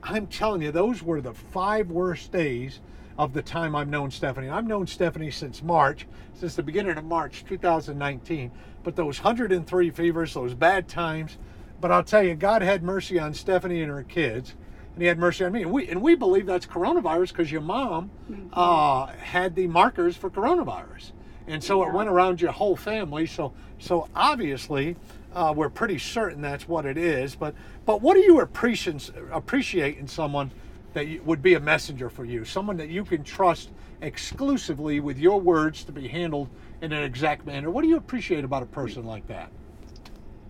i'm 0.03 0.29
telling 0.29 0.63
you 0.63 0.71
those 0.71 1.03
were 1.03 1.21
the 1.21 1.35
five 1.35 1.91
worst 1.91 2.31
days 2.31 2.81
of 3.19 3.33
the 3.33 3.43
time 3.43 3.75
i've 3.75 3.89
known 3.89 4.11
stephanie. 4.13 4.49
I've 4.49 4.67
known 4.67 4.87
stephanie 4.87 5.33
since 5.33 5.61
march 5.61 6.07
since 6.35 6.55
the 6.55 6.63
beginning 6.63 6.97
of 6.97 7.05
march 7.05 7.45
2019 7.49 8.53
but 8.85 8.95
those 8.95 9.23
103 9.23 9.91
fevers 9.91 10.35
those 10.35 10.55
bad 10.55 10.87
times 10.89 11.37
but 11.81 11.91
i'll 11.91 12.05
tell 12.05 12.23
you 12.23 12.35
god 12.35 12.63
had 12.63 12.83
mercy 12.85 13.19
on 13.19 13.35
stephanie 13.35 13.83
and 13.83 13.91
her 13.91 14.05
kids 14.05 14.55
and 14.95 15.03
he 15.03 15.09
had 15.09 15.19
mercy 15.19 15.45
on 15.45 15.53
me. 15.53 15.63
And 15.63 15.73
we 15.73 15.89
and 15.89 16.01
we 16.01 16.15
believe 16.15 16.47
that's 16.47 16.67
coronavirus 16.67 17.29
because 17.29 17.51
your 17.51 17.61
mom 17.61 18.11
mm-hmm. 18.31 18.49
uh, 18.53 19.07
had 19.07 19.55
the 19.55 19.67
markers 19.67 20.17
for 20.17 20.31
coronavirus, 20.31 21.13
and 21.47 21.63
so 21.63 21.83
yeah. 21.83 21.89
it 21.89 21.95
went 21.95 22.09
around 22.09 22.41
your 22.41 22.53
whole 22.53 22.77
family. 22.77 23.27
So 23.27 23.53
so 23.79 24.09
obviously. 24.15 24.97
Uh, 25.35 25.53
we're 25.53 25.69
pretty 25.69 25.99
certain 25.99 26.41
that's 26.41 26.69
what 26.69 26.87
it 26.87 26.97
is, 26.97 27.35
but 27.35 27.57
but 27.85 28.01
what 28.01 28.15
do 28.15 28.21
you 28.21 28.41
appreciate 28.41 29.11
appreciate 29.33 29.99
in 29.99 30.07
someone 30.07 30.53
that 30.95 31.09
you, 31.09 31.23
would 31.25 31.43
be 31.43 31.55
a 31.55 31.61
messenger 31.61 32.09
for 32.09 32.25
you, 32.25 32.45
someone 32.45 32.77
that 32.79 32.89
you 32.89 33.05
can 33.05 33.23
trust 33.23 33.71
exclusively 34.01 35.01
with 35.01 35.19
your 35.19 35.41
words 35.41 35.85
to 35.85 35.93
be 35.93 36.09
handled 36.09 36.49
in 36.81 36.93
an 36.93 37.03
exact 37.03 37.45
manner. 37.47 37.71
What 37.71 37.83
do 37.83 37.89
you 37.89 37.97
appreciate 37.97 38.45
about 38.45 38.63
a 38.63 38.67
person 38.67 39.05
like 39.05 39.27
that? 39.27 39.51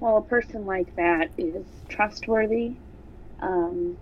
Well, 0.01 0.19
a 0.19 0.23
person 0.23 0.67
like 0.67 0.95
that 0.97 1.31
is 1.39 1.65
trustworthy. 1.89 2.75
Um, 3.41 3.97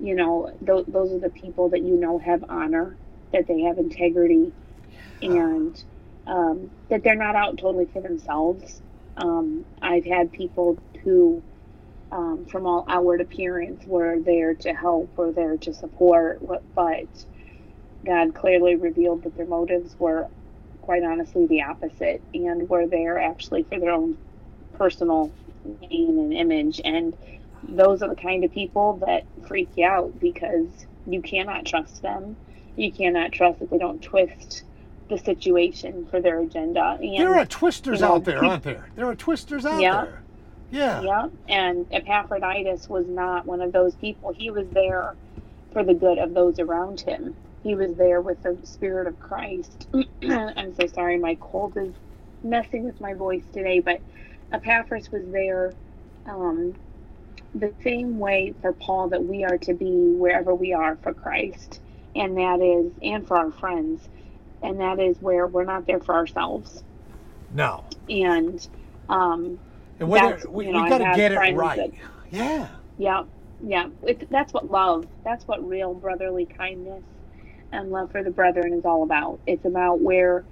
you 0.00 0.16
know, 0.16 0.50
th- 0.66 0.86
those 0.88 1.12
are 1.14 1.20
the 1.20 1.30
people 1.30 1.70
that 1.70 1.82
you 1.82 1.98
know 2.00 2.18
have 2.20 2.44
honor, 2.48 2.98
that 3.32 3.46
they 3.48 3.62
have 3.62 3.78
integrity, 3.78 4.54
and 5.22 5.76
um, 6.26 6.72
that 6.90 7.02
they're 7.04 7.16
not 7.16 7.36
out 7.36 7.58
totally 7.58 7.86
for 7.92 8.02
themselves. 8.02 8.82
Um, 9.16 9.66
I've 9.82 10.06
had 10.06 10.32
people 10.32 10.78
who, 11.04 11.44
um, 12.12 12.46
from 12.50 12.66
all 12.66 12.84
outward 12.88 13.20
appearance, 13.22 13.82
were 13.86 14.18
there 14.24 14.54
to 14.56 14.74
help 14.74 15.12
or 15.18 15.32
there 15.32 15.58
to 15.58 15.74
support, 15.74 16.40
but 16.74 17.08
God 18.06 18.34
clearly 18.34 18.76
revealed 18.76 19.24
that 19.24 19.36
their 19.36 19.46
motives 19.48 19.96
were, 19.98 20.28
quite 20.82 21.04
honestly, 21.04 21.46
the 21.48 21.62
opposite, 21.64 22.24
and 22.34 22.68
were 22.68 22.88
there 22.88 23.18
actually 23.20 23.64
for 23.64 23.80
their 23.80 23.92
own 23.92 24.18
personal 24.74 25.34
gain 25.64 26.18
and 26.20 26.34
image. 26.34 26.80
And 26.84 27.14
those 27.68 28.02
are 28.02 28.08
the 28.08 28.20
kind 28.20 28.44
of 28.44 28.52
people 28.52 28.94
that 29.06 29.24
freak 29.46 29.68
you 29.76 29.86
out 29.86 30.18
because 30.20 30.68
you 31.06 31.22
cannot 31.22 31.64
trust 31.66 32.02
them. 32.02 32.36
You 32.76 32.92
cannot 32.92 33.32
trust 33.32 33.60
that 33.60 33.70
they 33.70 33.78
don't 33.78 34.02
twist 34.02 34.62
the 35.08 35.18
situation 35.18 36.06
for 36.06 36.20
their 36.20 36.40
agenda. 36.40 36.98
And, 37.00 37.18
there 37.18 37.36
are 37.36 37.44
twisters 37.44 38.00
you 38.00 38.06
know, 38.06 38.14
out 38.14 38.24
there, 38.24 38.44
aren't 38.44 38.62
there? 38.62 38.88
There 38.96 39.06
are 39.06 39.14
twisters 39.14 39.66
out 39.66 39.80
yeah, 39.80 40.04
there. 40.04 40.22
Yeah. 40.70 41.02
Yeah. 41.02 41.28
And 41.48 41.86
Epaphroditus 41.90 42.88
was 42.88 43.06
not 43.06 43.44
one 43.44 43.60
of 43.60 43.72
those 43.72 43.94
people. 43.96 44.32
He 44.32 44.50
was 44.50 44.66
there 44.68 45.16
for 45.72 45.84
the 45.84 45.94
good 45.94 46.18
of 46.18 46.34
those 46.34 46.58
around 46.58 47.00
him. 47.00 47.36
He 47.62 47.74
was 47.74 47.94
there 47.96 48.20
with 48.20 48.42
the 48.42 48.56
Spirit 48.64 49.06
of 49.06 49.18
Christ. 49.20 49.88
I'm 50.22 50.74
so 50.74 50.86
sorry, 50.86 51.18
my 51.18 51.36
cold 51.40 51.76
is 51.76 51.92
messing 52.42 52.84
with 52.84 53.00
my 53.00 53.14
voice 53.14 53.42
today, 53.52 53.80
but 53.80 54.00
Epaphras 54.52 55.12
was 55.12 55.22
there 55.26 55.74
um, 56.26 56.74
the 57.54 57.72
same 57.82 58.18
way 58.18 58.54
for 58.60 58.72
Paul 58.72 59.08
that 59.08 59.24
we 59.24 59.44
are 59.44 59.58
to 59.58 59.74
be 59.74 60.12
wherever 60.16 60.54
we 60.54 60.72
are 60.72 60.96
for 60.96 61.12
Christ, 61.12 61.80
and 62.14 62.36
that 62.36 62.60
is, 62.60 62.92
and 63.02 63.26
for 63.26 63.36
our 63.36 63.50
friends, 63.50 64.08
and 64.62 64.80
that 64.80 65.00
is 65.00 65.16
where 65.20 65.46
we're 65.46 65.64
not 65.64 65.86
there 65.86 66.00
for 66.00 66.14
ourselves. 66.14 66.82
No. 67.54 67.84
And, 68.08 68.66
um, 69.08 69.58
and 69.98 70.08
whether 70.08 70.40
we, 70.48 70.66
you 70.66 70.72
know, 70.72 70.88
got 70.88 70.98
to 70.98 71.12
get 71.16 71.32
it 71.32 71.56
right. 71.56 71.76
That, 71.76 71.90
yeah. 72.30 72.68
Yeah. 72.98 73.24
Yeah. 73.62 73.88
It, 74.02 74.30
that's 74.30 74.52
what 74.52 74.70
love, 74.70 75.06
that's 75.24 75.46
what 75.48 75.66
real 75.66 75.94
brotherly 75.94 76.46
kindness 76.46 77.02
and 77.72 77.90
love 77.90 78.10
for 78.12 78.22
the 78.22 78.30
brethren 78.30 78.72
is 78.72 78.84
all 78.84 79.02
about. 79.02 79.40
It's 79.46 79.64
about 79.64 80.00
where, 80.00 80.44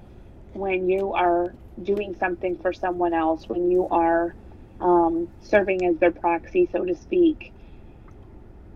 when 0.52 0.88
you 0.88 1.12
are 1.12 1.55
doing 1.83 2.17
something 2.19 2.57
for 2.57 2.73
someone 2.73 3.14
else, 3.14 3.49
when 3.49 3.71
you 3.71 3.88
are 3.88 4.35
um, 4.81 5.29
serving 5.43 5.85
as 5.85 5.97
their 5.99 6.11
proxy, 6.11 6.69
so 6.73 6.85
to 6.85 6.95
speak, 6.95 7.53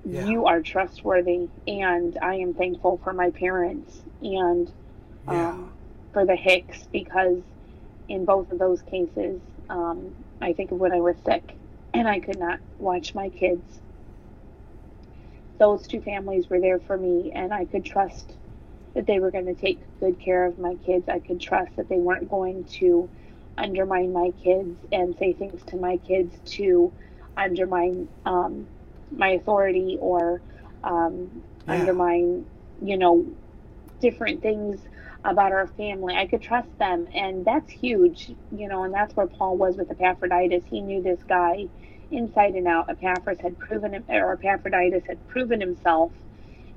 yeah. 0.04 0.26
you 0.26 0.46
are 0.46 0.60
trustworthy. 0.60 1.48
And 1.66 2.18
I 2.20 2.36
am 2.36 2.54
thankful 2.54 3.00
for 3.02 3.12
my 3.12 3.30
parents 3.30 4.02
and 4.20 4.70
yeah. 5.26 5.50
um, 5.50 5.72
for 6.12 6.26
the 6.26 6.36
Hicks 6.36 6.86
because 6.92 7.38
in 8.08 8.24
both 8.24 8.50
of 8.52 8.58
those 8.58 8.82
cases, 8.82 9.40
um, 9.68 10.14
I 10.40 10.52
think 10.52 10.72
of 10.72 10.78
when 10.78 10.92
I 10.92 11.00
was 11.00 11.16
sick 11.24 11.54
and 11.94 12.08
I 12.08 12.20
could 12.20 12.38
not 12.38 12.60
watch 12.78 13.14
my 13.14 13.28
kids. 13.28 13.80
Those 15.58 15.86
two 15.86 16.00
families 16.00 16.48
were 16.48 16.60
there 16.60 16.80
for 16.80 16.96
me, 16.96 17.30
and 17.32 17.52
I 17.52 17.66
could 17.66 17.84
trust 17.84 18.32
that 18.94 19.06
they 19.06 19.20
were 19.20 19.30
going 19.30 19.46
to 19.46 19.54
take 19.54 19.78
good 20.00 20.18
care 20.18 20.44
of 20.44 20.58
my 20.58 20.74
kids. 20.76 21.08
I 21.08 21.18
could 21.18 21.40
trust 21.40 21.76
that 21.76 21.88
they 21.88 21.98
weren't 21.98 22.28
going 22.28 22.64
to 22.64 23.08
undermine 23.58 24.12
my 24.12 24.30
kids 24.42 24.78
and 24.90 25.14
say 25.18 25.32
things 25.32 25.62
to 25.66 25.76
my 25.76 25.96
kids 25.98 26.34
to 26.44 26.92
undermine 27.36 28.08
um, 28.24 28.66
my 29.10 29.30
authority 29.30 29.98
or 30.00 30.42
um, 30.84 31.42
yeah. 31.66 31.74
undermine, 31.74 32.46
you 32.80 32.96
know, 32.96 33.26
different 34.00 34.42
things 34.42 34.80
about 35.24 35.52
our 35.52 35.66
family. 35.66 36.14
I 36.14 36.26
could 36.26 36.42
trust 36.42 36.76
them, 36.78 37.06
and 37.14 37.44
that's 37.44 37.70
huge, 37.70 38.32
you 38.50 38.68
know, 38.68 38.82
and 38.84 38.92
that's 38.92 39.14
where 39.14 39.28
Paul 39.28 39.56
was 39.56 39.76
with 39.76 39.90
Epaphroditus. 39.90 40.64
He 40.68 40.80
knew 40.80 41.02
this 41.02 41.20
guy 41.28 41.66
inside 42.10 42.54
and 42.54 42.66
out. 42.66 42.90
Epaphras 42.90 43.38
had 43.40 43.58
proven 43.58 43.94
him, 43.94 44.04
or 44.08 44.32
Epaphroditus 44.32 45.04
had 45.06 45.26
proven 45.28 45.60
himself, 45.60 46.12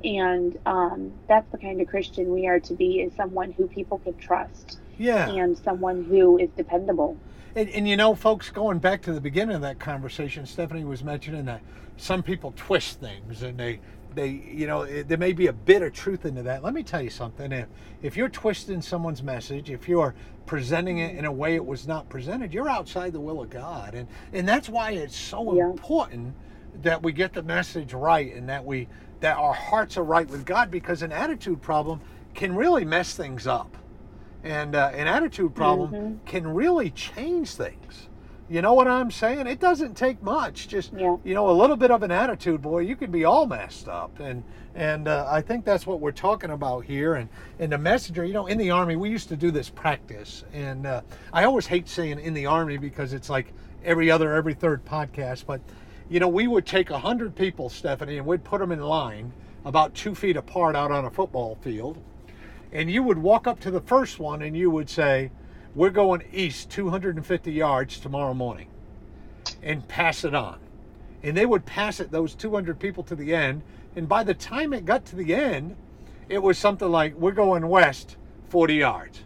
and 0.04 0.56
um, 0.66 1.14
that's 1.28 1.50
the 1.52 1.58
kind 1.58 1.82
of 1.82 1.88
Christian 1.88 2.32
we 2.32 2.48
are 2.48 2.60
to 2.62 2.76
be: 2.76 3.00
is 3.02 3.16
someone 3.16 3.52
who 3.52 3.68
people 3.68 3.98
can 3.98 4.16
trust, 4.16 4.80
yeah, 4.98 5.30
and 5.30 5.58
someone 5.58 6.04
who 6.06 6.38
is 6.38 6.50
dependable. 6.56 7.18
And, 7.56 7.70
and, 7.70 7.88
you 7.88 7.96
know, 7.96 8.16
folks, 8.16 8.50
going 8.50 8.80
back 8.80 9.02
to 9.04 9.14
the 9.14 9.22
beginning 9.22 9.56
of 9.56 9.62
that 9.62 9.80
conversation, 9.80 10.46
Stephanie 10.46 10.84
was 10.84 11.06
mentioning 11.06 11.46
that 11.46 11.62
some 11.98 12.22
people 12.22 12.54
twist 12.58 13.00
things 13.00 13.42
and 13.44 13.58
they 13.58 13.80
they 14.16 14.28
you 14.28 14.66
know 14.68 14.82
it, 14.84 15.08
there 15.08 15.18
may 15.18 15.34
be 15.34 15.48
a 15.48 15.54
bit 15.54 15.82
of 15.82 15.94
truth 15.94 16.26
into 16.26 16.44
that. 16.44 16.64
Let 16.64 16.74
me 16.74 16.84
tell 16.84 17.02
you 17.02 17.10
something. 17.10 17.52
If 17.52 17.68
if 18.02 18.18
you're 18.18 18.30
twisting 18.30 18.82
someone's 18.82 19.24
message 19.24 19.70
if 19.70 19.88
you're 19.88 20.16
presenting 20.46 21.00
it 21.00 21.16
in 21.16 21.26
a 21.26 21.32
way 21.32 21.56
it 21.56 21.66
was 21.66 21.88
not 21.88 22.08
presented 22.10 22.54
you're 22.54 22.70
outside 22.70 23.14
the 23.14 23.20
will 23.20 23.42
of 23.42 23.50
god. 23.50 23.96
And 23.96 24.08
and 24.34 24.48
that's 24.48 24.70
why 24.70 24.92
it's 24.92 25.16
so 25.16 25.56
yeah. 25.56 25.70
important 25.70 26.36
that 26.82 27.02
we 27.02 27.14
get 27.14 27.34
the 27.34 27.44
message 27.44 27.94
right 27.94 28.34
and 28.34 28.50
that 28.50 28.66
we 28.66 28.88
that 29.22 29.38
our 29.38 29.54
hearts 29.54 29.98
are 29.98 30.04
right 30.04 30.28
with 30.28 30.46
god 30.46 30.70
because 30.70 31.02
an 31.02 31.12
attitude 31.12 31.62
problem 31.62 32.02
can 32.34 32.54
really 32.54 32.84
mess 32.84 33.16
things 33.16 33.48
up 33.48 33.78
and 34.46 34.76
uh, 34.76 34.92
an 34.94 35.08
attitude 35.08 35.54
problem 35.54 35.92
mm-hmm. 35.92 36.26
can 36.26 36.48
really 36.48 36.92
change 36.92 37.56
things 37.56 38.08
you 38.48 38.62
know 38.62 38.76
what 38.76 38.88
I'm 38.88 39.10
saying? 39.10 39.48
It 39.48 39.60
doesn't 39.60 39.96
take 39.96 40.22
much. 40.22 40.68
Just 40.68 40.94
yeah. 40.94 41.16
you 41.24 41.34
know, 41.34 41.50
a 41.50 41.52
little 41.52 41.76
bit 41.76 41.90
of 41.90 42.04
an 42.04 42.12
attitude, 42.12 42.62
boy, 42.62 42.82
you 42.82 42.96
can 42.96 43.10
be 43.10 43.26
all 43.26 43.48
messed 43.48 43.88
up. 43.88 44.20
And 44.20 44.44
and 44.76 45.08
uh, 45.08 45.26
I 45.28 45.42
think 45.42 45.66
that's 45.66 45.88
what 45.88 46.00
we're 46.00 46.12
talking 46.12 46.52
about 46.52 46.86
here. 46.86 47.16
And 47.16 47.28
and 47.58 47.72
the 47.72 47.80
messenger, 47.80 48.24
you 48.24 48.34
know, 48.34 48.46
in 48.46 48.60
the 48.60 48.70
army, 48.70 48.96
we 48.98 49.10
used 49.10 49.30
to 49.30 49.36
do 49.36 49.50
this 49.50 49.70
practice. 49.72 50.44
And 50.54 50.86
uh, 50.86 51.02
I 51.34 51.46
always 51.46 51.66
hate 51.66 51.90
saying 51.90 52.20
in 52.20 52.36
the 52.36 52.46
army 52.46 52.78
because 52.78 53.14
it's 53.14 53.32
like 53.32 53.52
every 53.84 54.12
other, 54.12 54.36
every 54.36 54.54
third 54.54 54.86
podcast. 54.86 55.48
But 55.48 55.62
you 56.08 56.20
know, 56.20 56.28
we 56.28 56.48
would 56.48 56.68
take 56.68 56.92
a 56.92 57.00
hundred 57.00 57.36
people, 57.36 57.68
Stephanie, 57.70 58.18
and 58.18 58.28
we'd 58.28 58.44
put 58.44 58.60
them 58.60 58.72
in 58.72 58.80
line 58.80 59.34
about 59.66 59.96
two 59.96 60.14
feet 60.14 60.38
apart 60.38 60.76
out 60.76 60.92
on 60.92 61.06
a 61.06 61.10
football 61.10 61.58
field. 61.62 61.98
And 62.76 62.92
you 62.92 63.04
would 63.04 63.18
walk 63.18 63.48
up 63.48 63.62
to 63.62 63.72
the 63.72 63.80
first 63.80 64.20
one 64.20 64.42
and 64.42 64.56
you 64.56 64.70
would 64.70 64.90
say 64.90 65.32
we're 65.76 65.90
going 65.90 66.24
east 66.34 66.70
250 66.72 67.50
yards 67.50 68.02
tomorrow 68.02 68.34
morning 68.34 68.68
and 69.64 69.88
pass 69.88 70.26
it 70.26 70.36
on. 70.36 70.60
And 71.24 71.38
they 71.38 71.46
would 71.46 71.66
pass 71.66 72.02
it, 72.02 72.12
those 72.12 72.36
200 72.36 72.78
people 72.78 73.02
to 73.04 73.16
the 73.16 73.34
end. 73.34 73.62
And 73.96 74.10
by 74.10 74.26
the 74.26 74.34
time 74.34 74.74
it 74.74 74.84
got 74.84 75.06
to 75.06 75.16
the 75.16 75.34
end, 75.34 75.78
it 76.28 76.40
was 76.40 76.58
something 76.58 76.92
like, 76.92 77.16
we're 77.16 77.32
going 77.32 77.66
west 77.70 78.18
40 78.50 78.74
yards. 78.74 79.24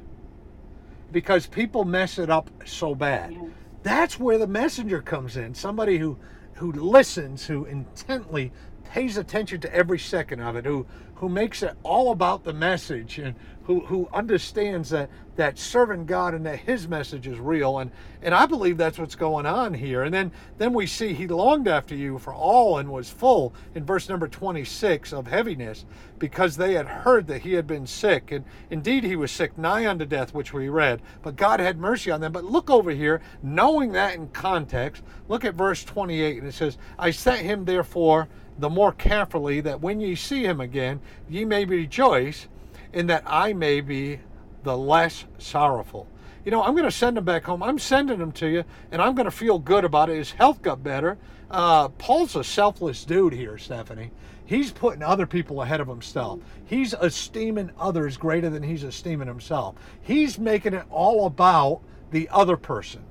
Because 1.11 1.47
people 1.47 1.85
mess 1.85 2.19
it 2.19 2.29
up 2.29 2.51
so 2.65 2.93
bad. 2.93 3.33
Yeah. 3.33 3.47
That's 3.81 4.19
where 4.19 4.37
the 4.37 4.45
messenger 4.45 5.01
comes 5.01 5.37
in. 5.37 5.55
Somebody 5.55 5.97
who, 5.97 6.19
who 6.53 6.71
listens, 6.71 7.47
who 7.47 7.65
intently 7.65 8.51
pays 8.89 9.17
attention 9.17 9.61
to 9.61 9.73
every 9.73 9.99
second 9.99 10.41
of 10.41 10.55
it, 10.55 10.65
who, 10.65 10.85
who 11.15 11.29
makes 11.29 11.61
it 11.61 11.75
all 11.83 12.11
about 12.11 12.43
the 12.43 12.53
message 12.53 13.19
and 13.19 13.35
who, 13.63 13.81
who 13.81 14.09
understands 14.11 14.89
that, 14.89 15.11
that 15.35 15.59
serving 15.59 16.07
God 16.07 16.33
and 16.33 16.43
that 16.47 16.57
his 16.57 16.87
message 16.87 17.27
is 17.27 17.37
real. 17.37 17.77
And, 17.77 17.91
and 18.23 18.33
I 18.33 18.47
believe 18.47 18.77
that's 18.77 18.97
what's 18.97 19.13
going 19.13 19.45
on 19.45 19.75
here. 19.75 20.01
And 20.01 20.11
then, 20.11 20.31
then 20.57 20.73
we 20.73 20.87
see 20.87 21.13
he 21.13 21.27
longed 21.27 21.67
after 21.67 21.93
you 21.93 22.17
for 22.17 22.33
all 22.33 22.79
and 22.79 22.89
was 22.89 23.11
full 23.11 23.53
in 23.75 23.85
verse 23.85 24.09
number 24.09 24.27
26 24.27 25.13
of 25.13 25.27
heaviness 25.27 25.85
because 26.17 26.57
they 26.57 26.73
had 26.73 26.87
heard 26.87 27.27
that 27.27 27.43
he 27.43 27.53
had 27.53 27.67
been 27.67 27.85
sick. 27.85 28.31
And 28.31 28.43
indeed, 28.71 29.03
he 29.03 29.15
was 29.15 29.29
sick, 29.29 29.55
nigh 29.55 29.85
unto 29.85 30.05
death, 30.05 30.33
which 30.33 30.51
we 30.51 30.67
read. 30.67 30.99
But 31.21 31.35
God 31.35 31.59
had 31.59 31.77
mercy 31.77 32.09
on 32.09 32.21
them. 32.21 32.31
But 32.31 32.45
look 32.45 32.71
over 32.71 32.89
here, 32.89 33.21
knowing 33.43 33.91
that 33.91 34.15
in 34.15 34.29
context, 34.29 35.03
look 35.27 35.45
at 35.45 35.53
verse 35.53 35.83
28, 35.83 36.39
and 36.39 36.47
it 36.47 36.55
says, 36.55 36.79
I 36.97 37.11
sent 37.11 37.41
him 37.41 37.65
therefore 37.65 38.29
the 38.59 38.69
more 38.69 38.91
carefully, 38.91 39.61
that 39.61 39.81
when 39.81 39.99
ye 39.99 40.15
see 40.15 40.43
him 40.43 40.61
again, 40.61 40.99
ye 41.29 41.45
may 41.45 41.65
rejoice 41.65 42.47
in 42.93 43.07
that 43.07 43.23
I 43.25 43.53
may 43.53 43.81
be 43.81 44.19
the 44.63 44.77
less 44.77 45.25
sorrowful. 45.37 46.07
You 46.45 46.51
know, 46.51 46.63
I'm 46.63 46.73
going 46.73 46.85
to 46.85 46.91
send 46.91 47.17
him 47.17 47.25
back 47.25 47.43
home. 47.43 47.61
I'm 47.61 47.79
sending 47.79 48.19
him 48.19 48.31
to 48.33 48.47
you, 48.47 48.63
and 48.91 49.01
I'm 49.01 49.13
going 49.13 49.25
to 49.25 49.31
feel 49.31 49.59
good 49.59 49.85
about 49.85 50.09
it. 50.09 50.17
His 50.17 50.31
health 50.31 50.61
got 50.61 50.83
better. 50.83 51.17
Uh, 51.51 51.89
Paul's 51.89 52.35
a 52.35 52.43
selfless 52.43 53.03
dude 53.05 53.33
here, 53.33 53.57
Stephanie. 53.57 54.11
He's 54.45 54.71
putting 54.71 55.03
other 55.03 55.27
people 55.27 55.61
ahead 55.61 55.79
of 55.79 55.87
himself. 55.87 56.39
He's 56.65 56.93
esteeming 56.93 57.69
others 57.79 58.17
greater 58.17 58.49
than 58.49 58.63
he's 58.63 58.83
esteeming 58.83 59.27
himself. 59.27 59.75
He's 60.01 60.39
making 60.39 60.73
it 60.73 60.85
all 60.89 61.27
about 61.27 61.81
the 62.11 62.27
other 62.29 62.57
person. 62.57 63.03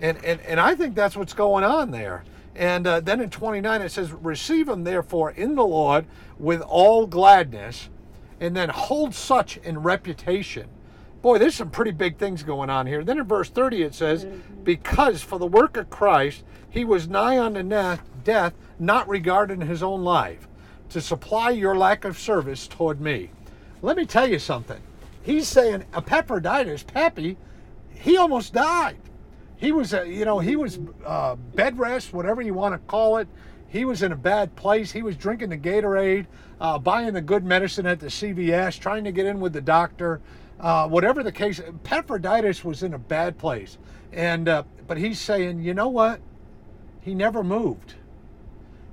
And, 0.00 0.22
and, 0.24 0.40
and 0.40 0.58
I 0.58 0.74
think 0.74 0.94
that's 0.94 1.16
what's 1.16 1.32
going 1.32 1.62
on 1.62 1.90
there. 1.90 2.24
And 2.60 2.86
uh, 2.86 3.00
then 3.00 3.22
in 3.22 3.30
29 3.30 3.80
it 3.80 3.88
says, 3.88 4.12
Receive 4.12 4.68
him 4.68 4.84
therefore 4.84 5.30
in 5.30 5.54
the 5.54 5.64
Lord 5.64 6.04
with 6.38 6.60
all 6.60 7.06
gladness, 7.06 7.88
and 8.38 8.54
then 8.54 8.68
hold 8.68 9.14
such 9.14 9.56
in 9.56 9.78
reputation. 9.78 10.68
Boy, 11.22 11.38
there's 11.38 11.54
some 11.54 11.70
pretty 11.70 11.90
big 11.90 12.18
things 12.18 12.42
going 12.42 12.68
on 12.68 12.86
here. 12.86 13.02
Then 13.02 13.18
in 13.18 13.24
verse 13.24 13.48
30 13.48 13.82
it 13.82 13.94
says, 13.94 14.26
mm-hmm. 14.26 14.62
Because 14.62 15.22
for 15.22 15.38
the 15.38 15.46
work 15.46 15.78
of 15.78 15.88
Christ 15.88 16.44
he 16.68 16.84
was 16.84 17.08
nigh 17.08 17.38
unto 17.38 17.62
death, 18.24 18.54
not 18.78 19.08
regarding 19.08 19.62
his 19.62 19.82
own 19.82 20.04
life, 20.04 20.46
to 20.90 21.00
supply 21.00 21.50
your 21.50 21.78
lack 21.78 22.04
of 22.04 22.18
service 22.18 22.68
toward 22.68 23.00
me. 23.00 23.30
Let 23.80 23.96
me 23.96 24.04
tell 24.04 24.28
you 24.28 24.38
something. 24.38 24.80
He's 25.22 25.48
saying 25.48 25.84
Epaphroditus, 25.94 26.82
Pappy, 26.82 27.38
he 27.94 28.18
almost 28.18 28.52
died. 28.52 28.98
He 29.60 29.72
was, 29.72 29.92
a, 29.92 30.08
you 30.08 30.24
know, 30.24 30.38
he 30.38 30.56
was 30.56 30.78
uh, 31.04 31.36
bed 31.36 31.78
rest, 31.78 32.14
whatever 32.14 32.40
you 32.40 32.54
want 32.54 32.72
to 32.72 32.78
call 32.78 33.18
it. 33.18 33.28
He 33.68 33.84
was 33.84 34.02
in 34.02 34.10
a 34.10 34.16
bad 34.16 34.56
place. 34.56 34.90
He 34.90 35.02
was 35.02 35.16
drinking 35.16 35.50
the 35.50 35.58
Gatorade, 35.58 36.24
uh, 36.62 36.78
buying 36.78 37.12
the 37.12 37.20
good 37.20 37.44
medicine 37.44 37.84
at 37.84 38.00
the 38.00 38.06
CVS, 38.06 38.78
trying 38.78 39.04
to 39.04 39.12
get 39.12 39.26
in 39.26 39.38
with 39.38 39.52
the 39.52 39.60
doctor. 39.60 40.22
Uh, 40.58 40.88
whatever 40.88 41.22
the 41.22 41.30
case, 41.30 41.60
Epaphroditus 41.60 42.64
was 42.64 42.82
in 42.82 42.94
a 42.94 42.98
bad 42.98 43.36
place. 43.36 43.76
And 44.14 44.48
uh, 44.48 44.62
but 44.86 44.96
he's 44.96 45.20
saying, 45.20 45.60
you 45.60 45.74
know 45.74 45.88
what? 45.88 46.20
He 47.02 47.14
never 47.14 47.44
moved. 47.44 47.94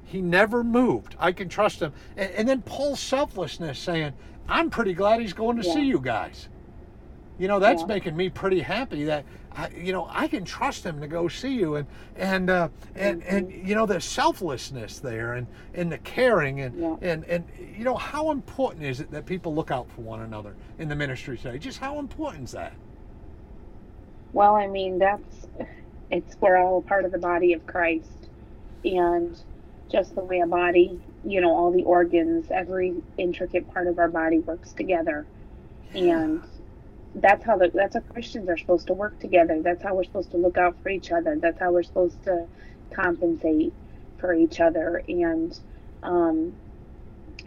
He 0.03 0.21
never 0.21 0.65
moved. 0.65 1.15
I 1.17 1.31
can 1.31 1.47
trust 1.47 1.79
him. 1.79 1.93
And, 2.17 2.29
and 2.31 2.47
then 2.47 2.62
Paul's 2.62 3.00
selflessness, 3.00 3.79
saying, 3.79 4.13
"I'm 4.50 4.69
pretty 4.69 4.93
glad 4.93 5.21
he's 5.21 5.33
going 5.33 5.57
to 5.62 5.65
yeah. 5.65 5.74
see 5.74 5.86
you 5.86 6.00
guys." 6.00 6.50
You 7.39 7.48
know, 7.48 7.60
that's 7.60 7.82
yeah. 7.82 7.88
making 7.88 8.17
me 8.17 8.29
pretty 8.29 8.62
happy 8.62 9.03
that 9.06 9.24
I, 9.58 9.70
you 9.70 9.91
know 9.91 10.08
I 10.10 10.27
can 10.27 10.44
trust 10.46 10.84
him 10.84 11.01
to 11.01 11.08
go 11.08 11.27
see 11.27 11.53
you 11.53 11.75
and 11.75 11.88
and 12.15 12.50
uh, 12.50 12.70
and 12.96 13.24
and 13.24 13.51
you 13.51 13.75
know 13.75 13.86
the 13.86 14.00
selflessness 14.00 15.00
there 15.00 15.34
and 15.34 15.48
and 15.74 15.91
the 15.91 15.98
caring 16.00 16.62
and 16.62 16.79
yeah. 16.79 16.96
and 17.01 17.24
and 17.25 17.46
you 17.77 17.84
know 17.84 17.96
how 17.96 18.32
important 18.32 18.86
is 18.86 19.00
it 19.00 19.12
that 19.12 19.25
people 19.25 19.53
look 19.53 19.72
out 19.72 19.89
for 19.89 20.01
one 20.01 20.22
another 20.22 20.56
in 20.79 20.88
the 20.88 20.96
ministry 20.96 21.38
today? 21.38 21.58
Just 21.58 21.79
how 21.79 22.00
important 22.00 22.46
is 22.46 22.51
that? 22.51 22.74
Well, 24.34 24.56
I 24.56 24.67
mean 24.67 25.00
that's 25.00 25.48
it's 26.12 26.36
we're 26.39 26.58
all 26.58 26.82
part 26.82 27.06
of 27.06 27.12
the 27.12 27.17
body 27.17 27.53
of 27.53 27.65
Christ, 27.65 28.29
and 28.84 29.39
just 29.89 30.13
the 30.15 30.24
way 30.24 30.39
a 30.39 30.48
body, 30.48 31.00
you 31.25 31.41
know, 31.41 31.51
all 31.51 31.72
the 31.72 31.84
organs, 31.84 32.48
every 32.51 32.96
intricate 33.17 33.72
part 33.74 33.88
of 33.88 33.98
our 34.00 34.10
body 34.10 34.39
works 34.39 34.74
together, 34.74 35.25
and 35.94 36.44
that's 37.15 37.43
how 37.43 37.57
the, 37.57 37.71
that's 37.73 37.95
how 37.95 38.01
Christians 38.01 38.49
are 38.49 38.57
supposed 38.57 38.87
to 38.87 38.93
work 38.93 39.19
together. 39.19 39.61
That's 39.61 39.83
how 39.83 39.95
we're 39.95 40.03
supposed 40.03 40.31
to 40.31 40.37
look 40.37 40.57
out 40.57 40.75
for 40.81 40.89
each 40.89 41.11
other. 41.11 41.35
That's 41.35 41.59
how 41.59 41.71
we're 41.71 41.83
supposed 41.83 42.23
to 42.23 42.45
compensate 42.91 43.73
for 44.19 44.33
each 44.33 44.59
other. 44.59 45.03
And 45.07 45.57
um, 46.03 46.53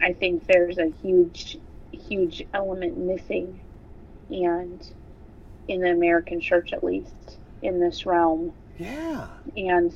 I 0.01 0.13
think 0.13 0.45
there's 0.47 0.77
a 0.77 0.91
huge, 1.01 1.57
huge 1.91 2.43
element 2.53 2.97
missing, 2.97 3.59
and 4.29 4.85
in 5.67 5.81
the 5.81 5.91
American 5.91 6.41
church, 6.41 6.73
at 6.73 6.83
least 6.83 7.37
in 7.61 7.79
this 7.79 8.05
realm. 8.05 8.53
Yeah. 8.77 9.27
And 9.55 9.95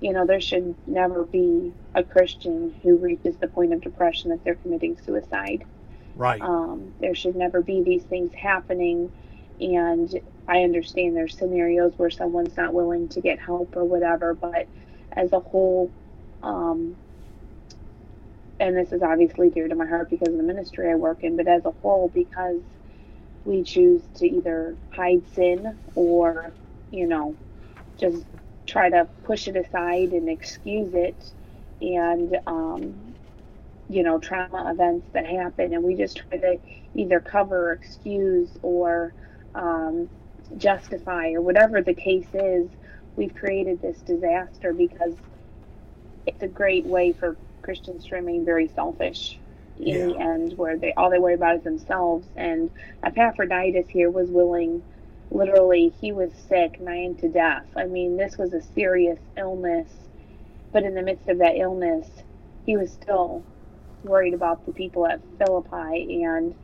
you 0.00 0.12
know, 0.12 0.26
there 0.26 0.40
should 0.40 0.74
never 0.86 1.24
be 1.24 1.72
a 1.94 2.02
Christian 2.02 2.74
who 2.82 2.96
reaches 2.96 3.36
the 3.36 3.48
point 3.48 3.72
of 3.72 3.80
depression 3.80 4.30
that 4.30 4.44
they're 4.44 4.56
committing 4.56 4.98
suicide. 4.98 5.64
Right. 6.14 6.48
Um, 6.48 6.94
there 7.00 7.14
should 7.14 7.36
never 7.36 7.62
be 7.62 7.82
these 7.82 8.04
things 8.04 8.32
happening. 8.34 9.10
And 9.60 10.10
I 10.48 10.62
understand 10.64 11.16
there's 11.16 11.36
scenarios 11.36 11.94
where 11.96 12.10
someone's 12.10 12.56
not 12.56 12.74
willing 12.74 13.08
to 13.10 13.20
get 13.20 13.40
help 13.40 13.76
or 13.76 13.84
whatever, 13.84 14.34
but 14.34 14.68
as 15.12 15.32
a 15.32 15.40
whole, 15.40 15.92
um, 16.42 16.98
and 18.60 18.76
this 18.76 18.92
is 18.92 19.02
obviously 19.02 19.50
dear 19.50 19.68
to 19.68 19.74
my 19.76 19.86
heart 19.86 20.10
because 20.10 20.28
of 20.28 20.36
the 20.36 20.42
ministry 20.44 20.90
I 20.90 20.96
work 20.96 21.24
in, 21.24 21.36
but 21.36 21.48
as 21.48 21.64
a 21.66 21.72
whole, 21.72 22.10
because 22.14 22.62
we 23.44 23.64
choose 23.64 24.02
to 24.16 24.26
either 24.26 24.76
hide 24.90 25.26
sin 25.34 25.78
or, 25.94 26.54
you 26.90 27.06
know, 27.06 27.36
just 27.98 28.26
try 28.66 28.90
to 28.90 29.08
push 29.24 29.48
it 29.48 29.56
aside 29.56 30.10
and 30.10 30.28
excuse 30.28 30.94
it 30.94 31.32
and 31.80 32.38
um, 32.46 33.13
you 33.88 34.02
know 34.02 34.18
trauma 34.18 34.70
events 34.72 35.08
that 35.14 35.26
happen 35.26 35.72
and 35.74 35.84
we 35.84 35.96
just 35.96 36.22
try 36.30 36.38
to 36.38 36.58
either 36.94 37.20
cover 37.20 37.70
or 37.70 37.72
excuse 37.72 38.56
or 38.62 39.14
um, 39.54 40.08
justify 40.56 41.32
or 41.32 41.42
whatever 41.42 41.82
the 41.82 41.94
case 41.94 42.28
is 42.34 42.70
we've 43.16 43.34
created 43.34 43.80
this 43.82 44.02
disaster 44.02 44.72
because 44.74 45.16
it's 46.26 46.42
a 46.42 46.48
great 46.48 46.86
way 46.86 47.12
for 47.12 47.38
christians 47.62 48.06
to 48.06 48.16
remain 48.16 48.44
very 48.44 48.68
selfish 48.68 49.40
in 49.86 49.98
Yeah. 49.98 50.06
the 50.06 50.18
end 50.18 50.54
where 50.56 50.78
they 50.78 50.94
all 50.96 51.10
they 51.10 51.18
worry 51.18 51.34
about 51.34 51.56
is 51.56 51.64
themselves 51.64 52.28
and 52.36 52.70
epaphroditus 53.04 53.88
here 53.90 54.10
was 54.10 54.30
willing 54.30 54.84
literally 55.30 55.94
he 56.00 56.12
was 56.12 56.32
sick 56.48 56.76
nigh 56.80 57.08
to 57.20 57.28
death 57.30 57.66
i 57.76 57.86
mean 57.86 58.16
this 58.16 58.38
was 58.38 58.54
a 58.54 58.62
serious 58.62 59.20
illness 59.38 59.90
but 60.72 60.84
in 60.84 60.94
the 60.94 61.02
midst 61.02 61.28
of 61.28 61.38
that 61.38 61.56
illness 61.56 62.08
he 62.64 62.76
was 62.76 62.92
still 62.92 63.46
worried 64.04 64.34
about 64.34 64.64
the 64.66 64.72
people 64.72 65.06
at 65.06 65.20
philippi 65.38 66.22
and 66.24 66.54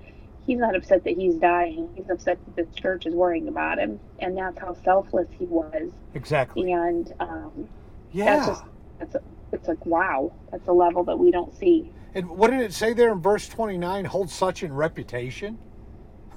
he's 0.47 0.59
not 0.59 0.75
upset 0.77 1.05
that 1.05 1.17
he's 1.17 1.35
dying 1.37 1.89
he's 1.95 2.09
upset 2.11 2.39
that 2.45 2.57
the 2.75 2.81
church 2.81 3.07
is 3.07 3.15
worrying 3.15 3.49
about 3.49 3.79
him 3.79 3.99
and 4.19 4.37
that's 4.37 4.59
how 4.59 4.75
selfless 4.85 5.29
he 5.39 5.47
was 5.47 5.91
Exactly. 6.15 6.73
and 6.73 7.13
um, 7.21 7.69
Yeah. 8.13 8.37
that's 8.37 8.47
just 8.47 8.65
that's 8.99 9.17
it's 9.53 9.69
like 9.69 9.85
wow 9.87 10.33
that's 10.53 10.67
a 10.69 10.73
level 10.73 11.05
that 11.05 11.19
we 11.19 11.31
don't 11.31 11.55
see 11.57 11.91
And 12.15 12.29
what 12.29 12.51
did 12.51 12.61
it 12.61 12.73
say 12.75 12.93
there 12.93 13.13
in 13.13 13.21
verse 13.21 13.49
29? 13.49 14.05
Hold 14.07 14.31
such 14.31 14.63
in 14.63 14.73
reputation. 14.73 15.59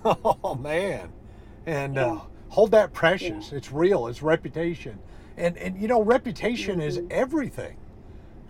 Oh, 0.06 0.56
man. 0.56 1.14
And 1.66 1.98
uh, 1.98 2.20
hold 2.50 2.72
that 2.72 2.92
precious. 2.94 3.54
It's 3.54 3.72
real. 3.72 4.08
It's 4.08 4.22
reputation. 4.22 5.00
And, 5.38 5.58
and 5.58 5.78
you 5.82 5.88
know, 5.88 6.02
reputation 6.02 6.82
is 6.82 6.98
Mhm. 7.00 7.08
everything. 7.12 7.78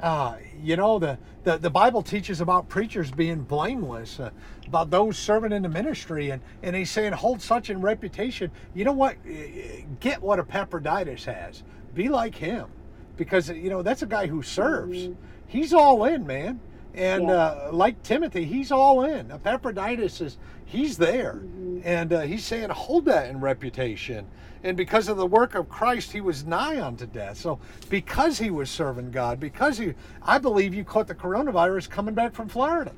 Uh, 0.03 0.35
you 0.61 0.75
know, 0.75 0.99
the, 0.99 1.17
the, 1.45 1.57
the 1.57 1.69
Bible 1.69 2.01
teaches 2.03 2.41
about 2.41 2.67
preachers 2.67 3.09
being 3.09 3.39
blameless, 3.39 4.19
uh, 4.19 4.31
about 4.67 4.89
those 4.91 5.17
serving 5.17 5.53
in 5.53 5.61
the 5.63 5.69
ministry. 5.69 6.31
And, 6.31 6.41
and 6.61 6.75
he's 6.75 6.91
saying, 6.91 7.13
hold 7.13 7.41
such 7.41 7.69
in 7.69 7.79
reputation. 7.79 8.51
You 8.75 8.83
know 8.83 8.91
what? 8.91 9.15
Eh, 9.25 9.83
Get 10.01 10.21
what 10.21 10.39
Epaphroditus 10.39 11.23
has. 11.23 11.63
Be 11.95 12.09
like 12.09 12.35
him. 12.35 12.67
Because, 13.15 13.47
you 13.49 13.69
know, 13.69 13.81
that's 13.81 14.01
a 14.01 14.05
guy 14.05 14.27
who 14.27 14.43
serves. 14.43 14.97
Mhm. 14.97 15.15
He's 15.47 15.73
all 15.73 16.03
in, 16.03 16.27
man. 16.27 16.59
And 16.95 17.23
Yeah. 17.27 17.33
uh, 17.33 17.69
like 17.71 18.01
Timothy, 18.03 18.45
he's 18.45 18.71
all 18.71 19.03
in. 19.03 19.31
Epaphroditus 19.31 20.21
is, 20.21 20.37
he's 20.65 20.97
there. 20.97 21.41
Mhm. 21.43 21.81
And 21.83 22.13
uh, 22.13 22.21
he's 22.21 22.43
saying, 22.45 22.69
hold 22.69 23.05
that 23.05 23.29
in 23.29 23.39
reputation. 23.39 24.25
And 24.63 24.77
because 24.77 25.09
of 25.09 25.17
the 25.17 25.25
work 25.25 25.55
of 25.55 25.67
Christ, 25.67 26.11
he 26.11 26.21
was 26.21 26.45
nigh 26.45 26.81
unto 26.81 27.05
death. 27.05 27.37
So 27.37 27.59
because 27.89 28.37
he 28.39 28.49
was 28.49 28.69
serving 28.69 29.11
God, 29.11 29.39
because 29.39 29.77
he, 29.77 29.93
I 30.21 30.37
believe 30.37 30.73
you 30.73 30.83
caught 30.83 31.07
the 31.07 31.15
coronavirus 31.15 31.89
coming 31.89 32.13
back 32.13 32.33
from 32.33 32.47
Florida. 32.47 32.91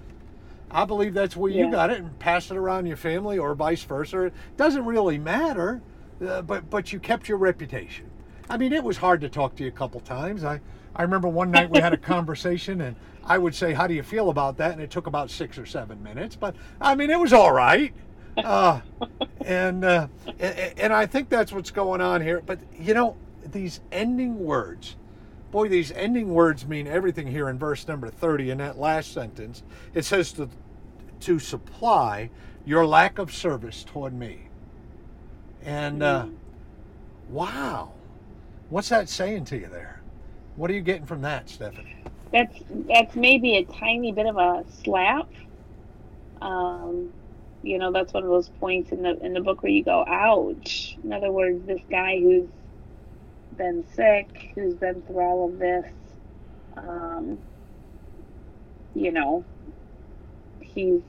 I 0.69 0.83
believe 0.83 1.13
that's 1.13 1.35
where 1.37 1.49
you 1.51 1.71
got 1.71 1.89
it 1.89 1.99
and 1.99 2.19
passed 2.19 2.51
it 2.51 2.57
around 2.57 2.85
your 2.85 2.97
family 2.97 3.37
or 3.37 3.55
vice 3.55 3.83
versa. 3.83 4.23
It 4.25 4.33
doesn't 4.57 4.83
really 4.85 5.17
matter, 5.17 5.81
uh, 6.27 6.41
but 6.41 6.69
but 6.69 6.91
you 6.91 6.99
kept 6.99 7.29
your 7.29 7.37
reputation. 7.37 8.09
I 8.49 8.57
mean, 8.57 8.73
it 8.73 8.83
was 8.83 8.97
hard 8.97 9.21
to 9.21 9.29
talk 9.29 9.55
to 9.55 9.63
you 9.63 9.69
a 9.69 9.71
couple 9.71 10.01
times. 10.01 10.43
I, 10.43 10.59
I 10.95 11.03
remember 11.03 11.29
one 11.29 11.49
night 11.49 11.69
we 11.69 11.79
had 11.79 11.93
a 11.93 11.97
conversation 12.13 12.81
and 12.81 12.95
I 13.25 13.37
would 13.37 13.55
say, 13.55 13.73
How 13.73 13.87
do 13.87 13.93
you 13.93 14.03
feel 14.03 14.29
about 14.29 14.57
that? 14.57 14.73
And 14.73 14.81
it 14.81 14.91
took 14.91 15.07
about 15.07 15.29
six 15.31 15.57
or 15.57 15.65
seven 15.65 16.01
minutes, 16.03 16.35
but 16.35 16.55
I 16.79 16.95
mean, 16.95 17.09
it 17.09 17.19
was 17.19 17.33
all 17.33 17.51
right. 17.51 17.93
Uh, 18.37 18.81
and, 19.45 19.83
uh, 19.83 20.07
and 20.39 20.73
and 20.77 20.93
I 20.93 21.05
think 21.05 21.29
that's 21.29 21.51
what's 21.51 21.71
going 21.71 22.01
on 22.01 22.21
here. 22.21 22.41
But 22.45 22.59
you 22.77 22.93
know, 22.93 23.17
these 23.51 23.79
ending 23.91 24.39
words, 24.39 24.95
boy, 25.51 25.69
these 25.69 25.91
ending 25.91 26.33
words 26.33 26.67
mean 26.67 26.87
everything 26.87 27.27
here 27.27 27.49
in 27.49 27.57
verse 27.57 27.87
number 27.87 28.09
30 28.09 28.51
in 28.51 28.57
that 28.59 28.77
last 28.77 29.13
sentence. 29.13 29.63
It 29.93 30.05
says 30.05 30.33
to, 30.33 30.49
to 31.21 31.39
supply 31.39 32.29
your 32.65 32.85
lack 32.85 33.19
of 33.19 33.33
service 33.33 33.83
toward 33.83 34.13
me. 34.13 34.49
And 35.63 36.03
uh, 36.03 36.25
wow, 37.29 37.93
what's 38.69 38.89
that 38.89 39.09
saying 39.09 39.45
to 39.45 39.57
you 39.57 39.67
there? 39.67 40.01
What 40.55 40.69
are 40.71 40.73
you 40.73 40.81
getting 40.81 41.05
from 41.05 41.21
that, 41.21 41.49
Stephanie? 41.49 41.97
That's 42.35 42.63
that's 42.89 43.17
maybe 43.17 43.57
a 43.57 43.65
tiny 43.65 44.13
bit 44.13 44.27
of 44.27 44.37
a 44.37 44.65
slap. 44.69 45.29
Um, 46.41 47.13
you 47.63 47.79
know, 47.79 47.91
that's 47.91 48.13
one 48.13 48.23
of 48.23 48.29
those 48.29 48.49
points 48.49 48.91
in 48.91 49.03
the 49.03 49.17
in 49.23 49.33
the 49.33 49.41
book 49.41 49.63
where 49.63 49.71
you 49.71 49.83
go, 49.83 50.05
"Ouch!" 50.07 50.97
In 51.03 51.13
other 51.13 51.31
words, 51.31 51.65
this 51.65 51.81
guy 51.89 52.19
who's 52.19 52.49
been 53.55 53.83
sick, 53.95 54.29
who's 54.55 54.75
been 54.75 55.03
through 55.03 55.21
all 55.21 55.49
of 55.51 55.59
this, 55.59 55.87
um, 56.77 57.39
you 58.93 59.11
know, 59.11 59.45
he's 60.61 61.03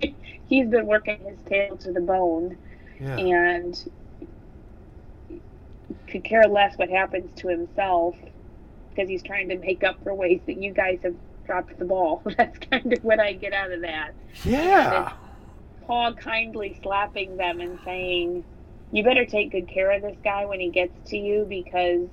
he's 0.46 0.68
been 0.68 0.86
working 0.86 1.18
his 1.28 1.40
tail 1.48 1.76
to 1.78 1.92
the 1.92 2.00
bone, 2.00 2.58
Yeah. 3.00 3.22
and 3.26 3.74
could 6.08 6.24
care 6.24 6.48
less 6.48 6.78
what 6.78 6.90
happens 6.90 7.32
to 7.36 7.48
himself 7.48 8.16
because 8.94 9.08
he's 9.08 9.22
trying 9.22 9.48
to 9.48 9.58
make 9.58 9.82
up 9.84 10.02
for 10.02 10.14
ways 10.14 10.40
that 10.46 10.56
you 10.62 10.72
guys 10.72 10.98
have 11.02 11.14
dropped 11.46 11.78
the 11.78 11.84
ball. 11.84 12.22
That's 12.36 12.58
kind 12.70 12.92
of 12.92 13.02
what 13.04 13.20
I 13.20 13.32
get 13.32 13.52
out 13.52 13.72
of 13.72 13.80
that. 13.82 14.12
Yeah. 14.44 15.12
Paul 15.86 16.14
kindly 16.14 16.78
slapping 16.82 17.36
them 17.36 17.60
and 17.60 17.78
saying, 17.84 18.44
"You 18.92 19.04
better 19.04 19.26
take 19.26 19.52
good 19.52 19.68
care 19.68 19.90
of 19.92 20.02
this 20.02 20.16
guy 20.24 20.46
when 20.46 20.60
he 20.60 20.70
gets 20.70 20.92
to 21.10 21.16
you 21.18 21.44
because 21.48 22.08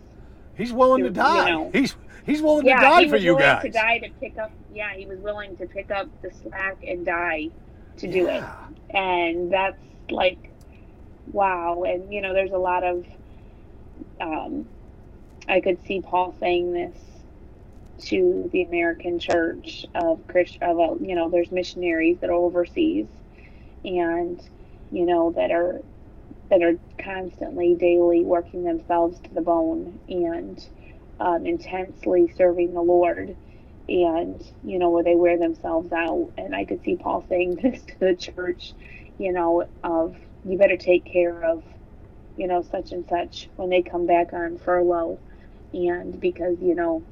He's 0.57 0.73
willing 0.73 1.03
to 1.03 1.09
You 1.09 1.13
die. 1.15 1.49
know. 1.49 1.69
He's 1.73 1.95
he's 2.25 2.41
willing 2.41 2.65
yeah, 2.65 2.79
to 2.79 2.85
die 2.85 3.01
he 3.03 3.07
for 3.07 3.13
was 3.15 3.23
you 3.23 3.35
willing 3.35 3.47
guys. 3.47 3.61
to 3.63 3.69
die 3.69 3.97
to 3.99 4.09
pick 4.19 4.37
up. 4.37 4.51
Yeah, 4.73 4.93
he 4.93 5.05
was 5.05 5.19
willing 5.19 5.55
to 5.57 5.65
pick 5.65 5.89
up 5.91 6.07
the 6.21 6.31
slack 6.31 6.83
and 6.85 7.05
die 7.05 7.49
to 7.97 8.11
do 8.11 8.27
it." 8.27 8.43
And 8.89 9.51
that's 9.51 9.77
like 10.09 10.37
wow 11.31 11.83
and 11.83 12.11
you 12.11 12.19
know 12.21 12.33
there's 12.33 12.51
a 12.51 12.57
lot 12.57 12.83
of 12.83 13.05
um, 14.19 14.67
i 15.47 15.61
could 15.61 15.81
see 15.85 16.01
paul 16.01 16.35
saying 16.39 16.73
this 16.73 16.97
to 17.99 18.49
the 18.51 18.63
american 18.63 19.19
church 19.19 19.85
of 19.95 20.25
Christ 20.27 20.57
of 20.61 20.77
a, 20.77 20.95
you 21.05 21.15
know 21.15 21.29
there's 21.29 21.51
missionaries 21.51 22.19
that 22.21 22.29
are 22.29 22.33
overseas 22.33 23.07
and 23.83 24.41
you 24.91 25.05
know 25.05 25.33
that 25.35 25.51
are 25.51 25.81
that 26.49 26.61
are 26.63 26.75
constantly 27.03 27.75
daily 27.79 28.23
working 28.23 28.63
themselves 28.63 29.19
to 29.21 29.33
the 29.33 29.41
bone 29.41 29.99
and 30.09 30.59
um, 31.19 31.45
intensely 31.45 32.31
serving 32.35 32.73
the 32.73 32.81
lord 32.81 33.37
and 33.89 34.41
you 34.63 34.79
know 34.79 34.89
where 34.89 35.03
they 35.03 35.15
wear 35.15 35.37
themselves 35.37 35.91
out. 35.91 36.31
And 36.37 36.55
i 36.55 36.65
could 36.65 36.81
see 36.83 36.97
paul 36.97 37.25
saying 37.29 37.57
this 37.61 37.83
to 37.85 37.95
the 37.99 38.15
church 38.15 38.73
you 39.17 39.33
know 39.33 39.65
of 39.83 40.15
you 40.43 40.57
better 40.57 40.77
take 40.77 41.05
care 41.05 41.43
of 41.43 41.63
you 42.35 42.47
know 42.47 42.61
such 42.63 42.91
and 42.91 43.05
such 43.09 43.49
when 43.55 43.69
they 43.69 43.83
come 43.83 44.05
back 44.07 44.33
on 44.33 44.57
furlough 44.57 45.21
and 45.73 46.19
because 46.19 46.57
you 46.61 46.75
know 46.75 47.03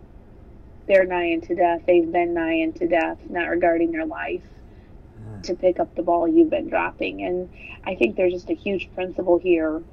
they're 0.87 1.05
nigh 1.05 1.25
into 1.25 1.55
death 1.55 1.81
they've 1.87 2.11
been 2.11 2.33
nigh 2.33 2.53
into 2.55 2.87
death 2.87 3.19
not 3.29 3.49
regarding 3.49 3.91
their 3.91 4.05
life 4.05 4.43
Mm. 5.19 5.43
to 5.43 5.55
pick 5.55 5.79
up 5.79 5.95
the 5.95 6.03
ball 6.03 6.27
you've 6.27 6.49
been 6.49 6.69
dropping 6.69 7.23
and 7.23 7.49
i 7.85 7.95
think 7.95 8.15
there's 8.15 8.33
just 8.33 8.49
a 8.49 8.55
huge 8.55 8.89
principle 8.93 9.37
here 9.39 9.83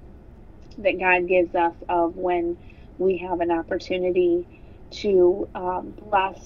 that 0.78 0.98
god 0.98 1.26
gives 1.28 1.54
us 1.54 1.74
of 1.88 2.16
when 2.16 2.56
we 2.98 3.18
have 3.18 3.40
an 3.40 3.50
opportunity 3.50 4.46
to 4.90 5.48
um, 5.54 5.92
bless 5.98 6.38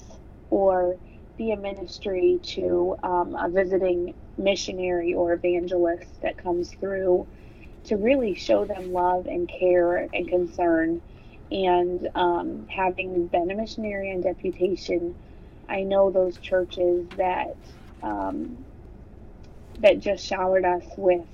or 0.49 0.97
be 1.37 1.51
a 1.51 1.57
ministry 1.57 2.39
to 2.43 2.95
um, 3.03 3.35
a 3.35 3.49
visiting 3.49 4.13
missionary 4.37 5.13
or 5.13 5.33
evangelist 5.33 6.21
that 6.21 6.37
comes 6.37 6.71
through 6.79 7.27
to 7.85 7.97
really 7.97 8.35
show 8.35 8.65
them 8.65 8.91
love 8.93 9.25
and 9.27 9.49
care 9.49 10.07
and 10.13 10.27
concern. 10.27 11.01
And 11.51 12.09
um, 12.15 12.67
having 12.69 13.27
been 13.27 13.51
a 13.51 13.55
missionary 13.55 14.11
on 14.13 14.21
deputation, 14.21 15.15
I 15.69 15.83
know 15.83 16.11
those 16.11 16.37
churches 16.37 17.07
that 17.17 17.57
um, 18.01 18.65
that 19.79 19.99
just 19.99 20.25
showered 20.25 20.65
us 20.65 20.85
with 20.97 21.27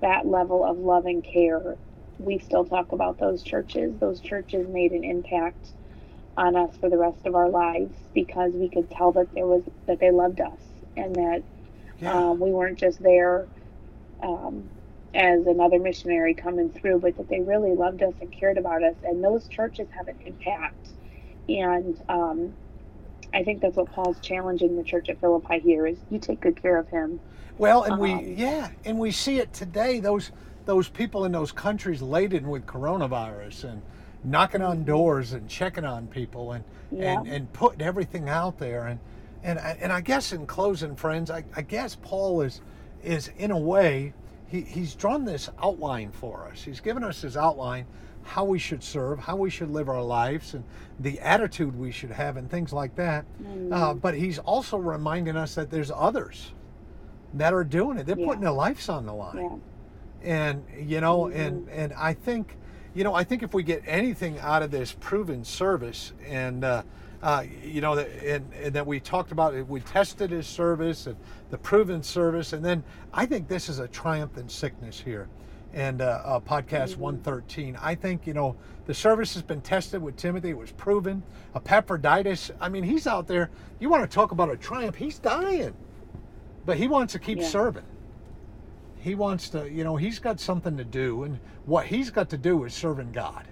that 0.00 0.26
level 0.26 0.64
of 0.64 0.78
love 0.78 1.06
and 1.06 1.24
care. 1.24 1.76
We 2.18 2.38
still 2.38 2.64
talk 2.64 2.92
about 2.92 3.18
those 3.18 3.42
churches. 3.42 3.98
Those 3.98 4.20
churches 4.20 4.68
made 4.68 4.92
an 4.92 5.04
impact 5.04 5.68
on 6.36 6.56
us 6.56 6.76
for 6.80 6.90
the 6.90 6.98
rest 6.98 7.26
of 7.26 7.34
our 7.34 7.48
lives 7.48 7.94
because 8.14 8.52
we 8.54 8.68
could 8.68 8.90
tell 8.90 9.12
that 9.12 9.28
there 9.34 9.46
was 9.46 9.62
that 9.86 10.00
they 10.00 10.10
loved 10.10 10.40
us 10.40 10.60
and 10.96 11.14
that 11.16 11.44
yeah. 11.98 12.12
um, 12.12 12.40
we 12.40 12.50
weren't 12.50 12.78
just 12.78 13.02
there 13.02 13.48
um, 14.22 14.70
as 15.16 15.46
another 15.46 15.78
missionary 15.78 16.34
coming 16.34 16.70
through, 16.70 17.00
but 17.00 17.16
that 17.16 17.28
they 17.28 17.40
really 17.40 17.74
loved 17.74 18.02
us 18.02 18.12
and 18.20 18.30
cared 18.30 18.58
about 18.58 18.82
us. 18.82 18.94
And 19.02 19.24
those 19.24 19.48
churches 19.48 19.88
have 19.96 20.08
an 20.08 20.18
impact. 20.24 20.88
And 21.48 21.98
um, 22.08 22.52
I 23.32 23.42
think 23.42 23.62
that's 23.62 23.76
what 23.76 23.90
Paul's 23.90 24.20
challenging 24.20 24.76
the 24.76 24.84
church 24.84 25.08
at 25.08 25.18
Philippi 25.20 25.58
here 25.58 25.86
is 25.86 25.96
you 26.10 26.18
take 26.18 26.40
good 26.40 26.60
care 26.60 26.76
of 26.76 26.88
him. 26.88 27.18
Well, 27.56 27.84
and 27.84 27.94
um, 27.94 28.00
we 28.00 28.34
yeah, 28.34 28.68
and 28.84 28.98
we 28.98 29.10
see 29.10 29.38
it 29.38 29.52
today. 29.54 30.00
Those 30.00 30.30
those 30.66 30.90
people 30.90 31.24
in 31.24 31.32
those 31.32 31.52
countries 31.52 32.02
laden 32.02 32.48
with 32.48 32.66
coronavirus 32.66 33.64
and 33.64 33.82
knocking 34.22 34.60
on 34.60 34.84
doors 34.84 35.32
and 35.32 35.48
checking 35.48 35.84
on 35.84 36.08
people 36.08 36.52
and 36.52 36.64
yeah. 36.90 37.18
and, 37.18 37.26
and 37.26 37.52
putting 37.54 37.80
everything 37.80 38.28
out 38.28 38.58
there 38.58 38.86
and 38.86 39.00
and 39.42 39.58
I, 39.58 39.78
and 39.80 39.92
I 39.92 40.00
guess 40.00 40.32
in 40.32 40.44
closing, 40.46 40.96
friends, 40.96 41.30
I, 41.30 41.44
I 41.54 41.62
guess 41.62 41.94
Paul 41.94 42.42
is 42.42 42.60
is 43.02 43.30
in 43.38 43.50
a 43.52 43.58
way 43.58 44.12
he, 44.48 44.60
he's 44.62 44.94
drawn 44.94 45.24
this 45.24 45.50
outline 45.62 46.10
for 46.10 46.48
us. 46.50 46.62
He's 46.62 46.80
given 46.80 47.02
us 47.04 47.22
his 47.22 47.36
outline 47.36 47.86
how 48.22 48.44
we 48.44 48.58
should 48.58 48.82
serve, 48.82 49.20
how 49.20 49.36
we 49.36 49.48
should 49.48 49.70
live 49.70 49.88
our 49.88 50.02
lives, 50.02 50.54
and 50.54 50.64
the 50.98 51.18
attitude 51.20 51.78
we 51.78 51.92
should 51.92 52.10
have, 52.10 52.36
and 52.36 52.50
things 52.50 52.72
like 52.72 52.94
that. 52.96 53.24
Mm. 53.40 53.72
Uh, 53.72 53.94
but 53.94 54.14
he's 54.14 54.38
also 54.40 54.76
reminding 54.76 55.36
us 55.36 55.54
that 55.54 55.70
there's 55.70 55.92
others 55.94 56.52
that 57.34 57.54
are 57.54 57.64
doing 57.64 57.98
it. 57.98 58.06
They're 58.06 58.18
yeah. 58.18 58.26
putting 58.26 58.42
their 58.42 58.50
lives 58.50 58.88
on 58.88 59.06
the 59.06 59.12
line, 59.12 59.60
yeah. 60.22 60.54
and 60.54 60.64
you 60.88 61.00
know, 61.00 61.22
mm-hmm. 61.22 61.38
and 61.38 61.68
and 61.68 61.92
I 61.92 62.14
think, 62.14 62.56
you 62.94 63.04
know, 63.04 63.14
I 63.14 63.22
think 63.22 63.42
if 63.42 63.54
we 63.54 63.62
get 63.62 63.82
anything 63.86 64.38
out 64.40 64.62
of 64.62 64.70
this 64.72 64.92
proven 64.98 65.44
service 65.44 66.12
and 66.26 66.64
uh, 66.64 66.82
uh, 67.26 67.42
you 67.64 67.80
know, 67.80 67.98
and, 67.98 68.52
and 68.54 68.72
that 68.72 68.86
we 68.86 69.00
talked 69.00 69.32
about 69.32 69.52
it, 69.52 69.66
we 69.66 69.80
tested 69.80 70.30
his 70.30 70.46
service 70.46 71.08
and 71.08 71.16
the 71.50 71.58
proven 71.58 72.00
service, 72.00 72.52
and 72.52 72.64
then 72.64 72.84
I 73.12 73.26
think 73.26 73.48
this 73.48 73.68
is 73.68 73.80
a 73.80 73.88
triumph 73.88 74.38
in 74.38 74.48
sickness 74.48 75.00
here, 75.00 75.26
and 75.74 76.02
uh, 76.02 76.22
uh, 76.24 76.38
podcast 76.38 76.90
mm-hmm. 76.90 77.00
113. 77.00 77.76
I 77.82 77.96
think 77.96 78.28
you 78.28 78.32
know 78.32 78.54
the 78.84 78.94
service 78.94 79.34
has 79.34 79.42
been 79.42 79.60
tested 79.60 80.00
with 80.00 80.16
Timothy; 80.16 80.50
it 80.50 80.56
was 80.56 80.70
proven. 80.70 81.20
Epaphroditus, 81.56 82.52
I 82.60 82.68
mean, 82.68 82.84
he's 82.84 83.08
out 83.08 83.26
there. 83.26 83.50
You 83.80 83.88
want 83.88 84.08
to 84.08 84.14
talk 84.14 84.30
about 84.30 84.48
a 84.48 84.56
triumph? 84.56 84.94
He's 84.94 85.18
dying, 85.18 85.74
but 86.64 86.76
he 86.76 86.86
wants 86.86 87.12
to 87.14 87.18
keep 87.18 87.38
yeah. 87.38 87.48
serving. 87.48 87.86
He 89.00 89.16
wants 89.16 89.48
to, 89.48 89.68
you 89.68 89.82
know, 89.82 89.96
he's 89.96 90.20
got 90.20 90.38
something 90.38 90.76
to 90.76 90.84
do, 90.84 91.24
and 91.24 91.40
what 91.64 91.86
he's 91.86 92.08
got 92.08 92.30
to 92.30 92.38
do 92.38 92.62
is 92.62 92.72
serving 92.72 93.10
God 93.10 93.48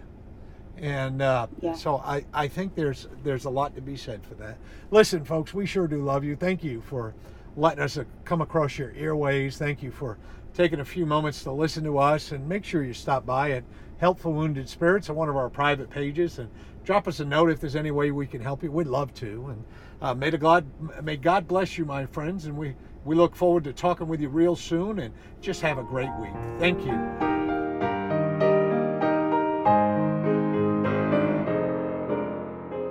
and 0.78 1.22
uh, 1.22 1.46
yeah. 1.60 1.74
so 1.74 1.98
I, 1.98 2.24
I 2.32 2.48
think 2.48 2.74
there's 2.74 3.08
there's 3.22 3.44
a 3.44 3.50
lot 3.50 3.74
to 3.76 3.80
be 3.80 3.96
said 3.96 4.24
for 4.24 4.34
that. 4.34 4.58
Listen, 4.90 5.24
folks, 5.24 5.54
we 5.54 5.66
sure 5.66 5.86
do 5.86 6.02
love 6.02 6.24
you. 6.24 6.36
Thank 6.36 6.64
you 6.64 6.80
for 6.80 7.14
letting 7.56 7.82
us 7.82 7.96
uh, 7.96 8.04
come 8.24 8.40
across 8.40 8.78
your 8.78 8.92
earways. 8.92 9.56
Thank 9.56 9.82
you 9.82 9.90
for 9.90 10.18
taking 10.52 10.80
a 10.80 10.84
few 10.84 11.06
moments 11.06 11.42
to 11.44 11.52
listen 11.52 11.84
to 11.84 11.98
us, 11.98 12.32
and 12.32 12.48
make 12.48 12.64
sure 12.64 12.82
you 12.82 12.94
stop 12.94 13.26
by 13.26 13.52
at 13.52 13.64
Help 13.98 14.18
for 14.18 14.30
Wounded 14.32 14.68
Spirits 14.68 15.08
on 15.10 15.16
one 15.16 15.28
of 15.28 15.36
our 15.36 15.48
private 15.48 15.90
pages 15.90 16.38
and 16.38 16.48
drop 16.84 17.08
us 17.08 17.20
a 17.20 17.24
note 17.24 17.50
if 17.50 17.60
there's 17.60 17.76
any 17.76 17.90
way 17.90 18.10
we 18.10 18.26
can 18.26 18.40
help 18.40 18.62
you. 18.62 18.70
We'd 18.70 18.86
love 18.86 19.14
to. 19.14 19.46
And 19.48 19.64
uh, 20.02 20.14
may 20.14 20.30
the 20.30 20.38
God 20.38 20.66
may 21.02 21.16
God 21.16 21.48
bless 21.48 21.78
you, 21.78 21.84
my 21.84 22.06
friends, 22.06 22.46
and 22.46 22.56
we 22.56 22.74
we 23.04 23.14
look 23.14 23.34
forward 23.34 23.64
to 23.64 23.72
talking 23.72 24.08
with 24.08 24.20
you 24.20 24.28
real 24.28 24.56
soon. 24.56 24.98
And 24.98 25.14
just 25.40 25.60
have 25.62 25.78
a 25.78 25.82
great 25.82 26.10
week. 26.20 26.32
Thank 26.58 26.84
you. 26.84 27.33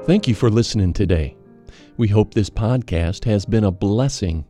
Thank 0.05 0.27
you 0.27 0.35
for 0.35 0.49
listening 0.49 0.91
today. 0.91 1.37
We 1.95 2.09
hope 2.09 2.33
this 2.33 2.49
podcast 2.49 3.23
has 3.23 3.45
been 3.45 3.63
a 3.63 3.71
blessing 3.71 4.43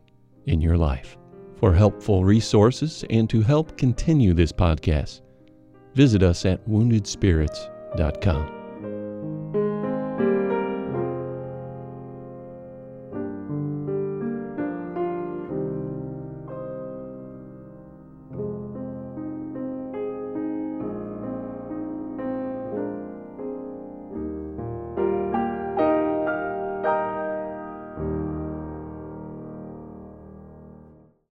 in 0.46 0.60
your 0.60 0.76
life. 0.76 1.16
For 1.60 1.72
helpful 1.72 2.24
resources 2.24 3.04
and 3.08 3.30
to 3.30 3.40
help 3.40 3.78
continue 3.78 4.34
this 4.34 4.50
podcast, 4.50 5.20
visit 5.94 6.24
us 6.24 6.44
at 6.44 6.68
woundedspirits.com. 6.68 8.63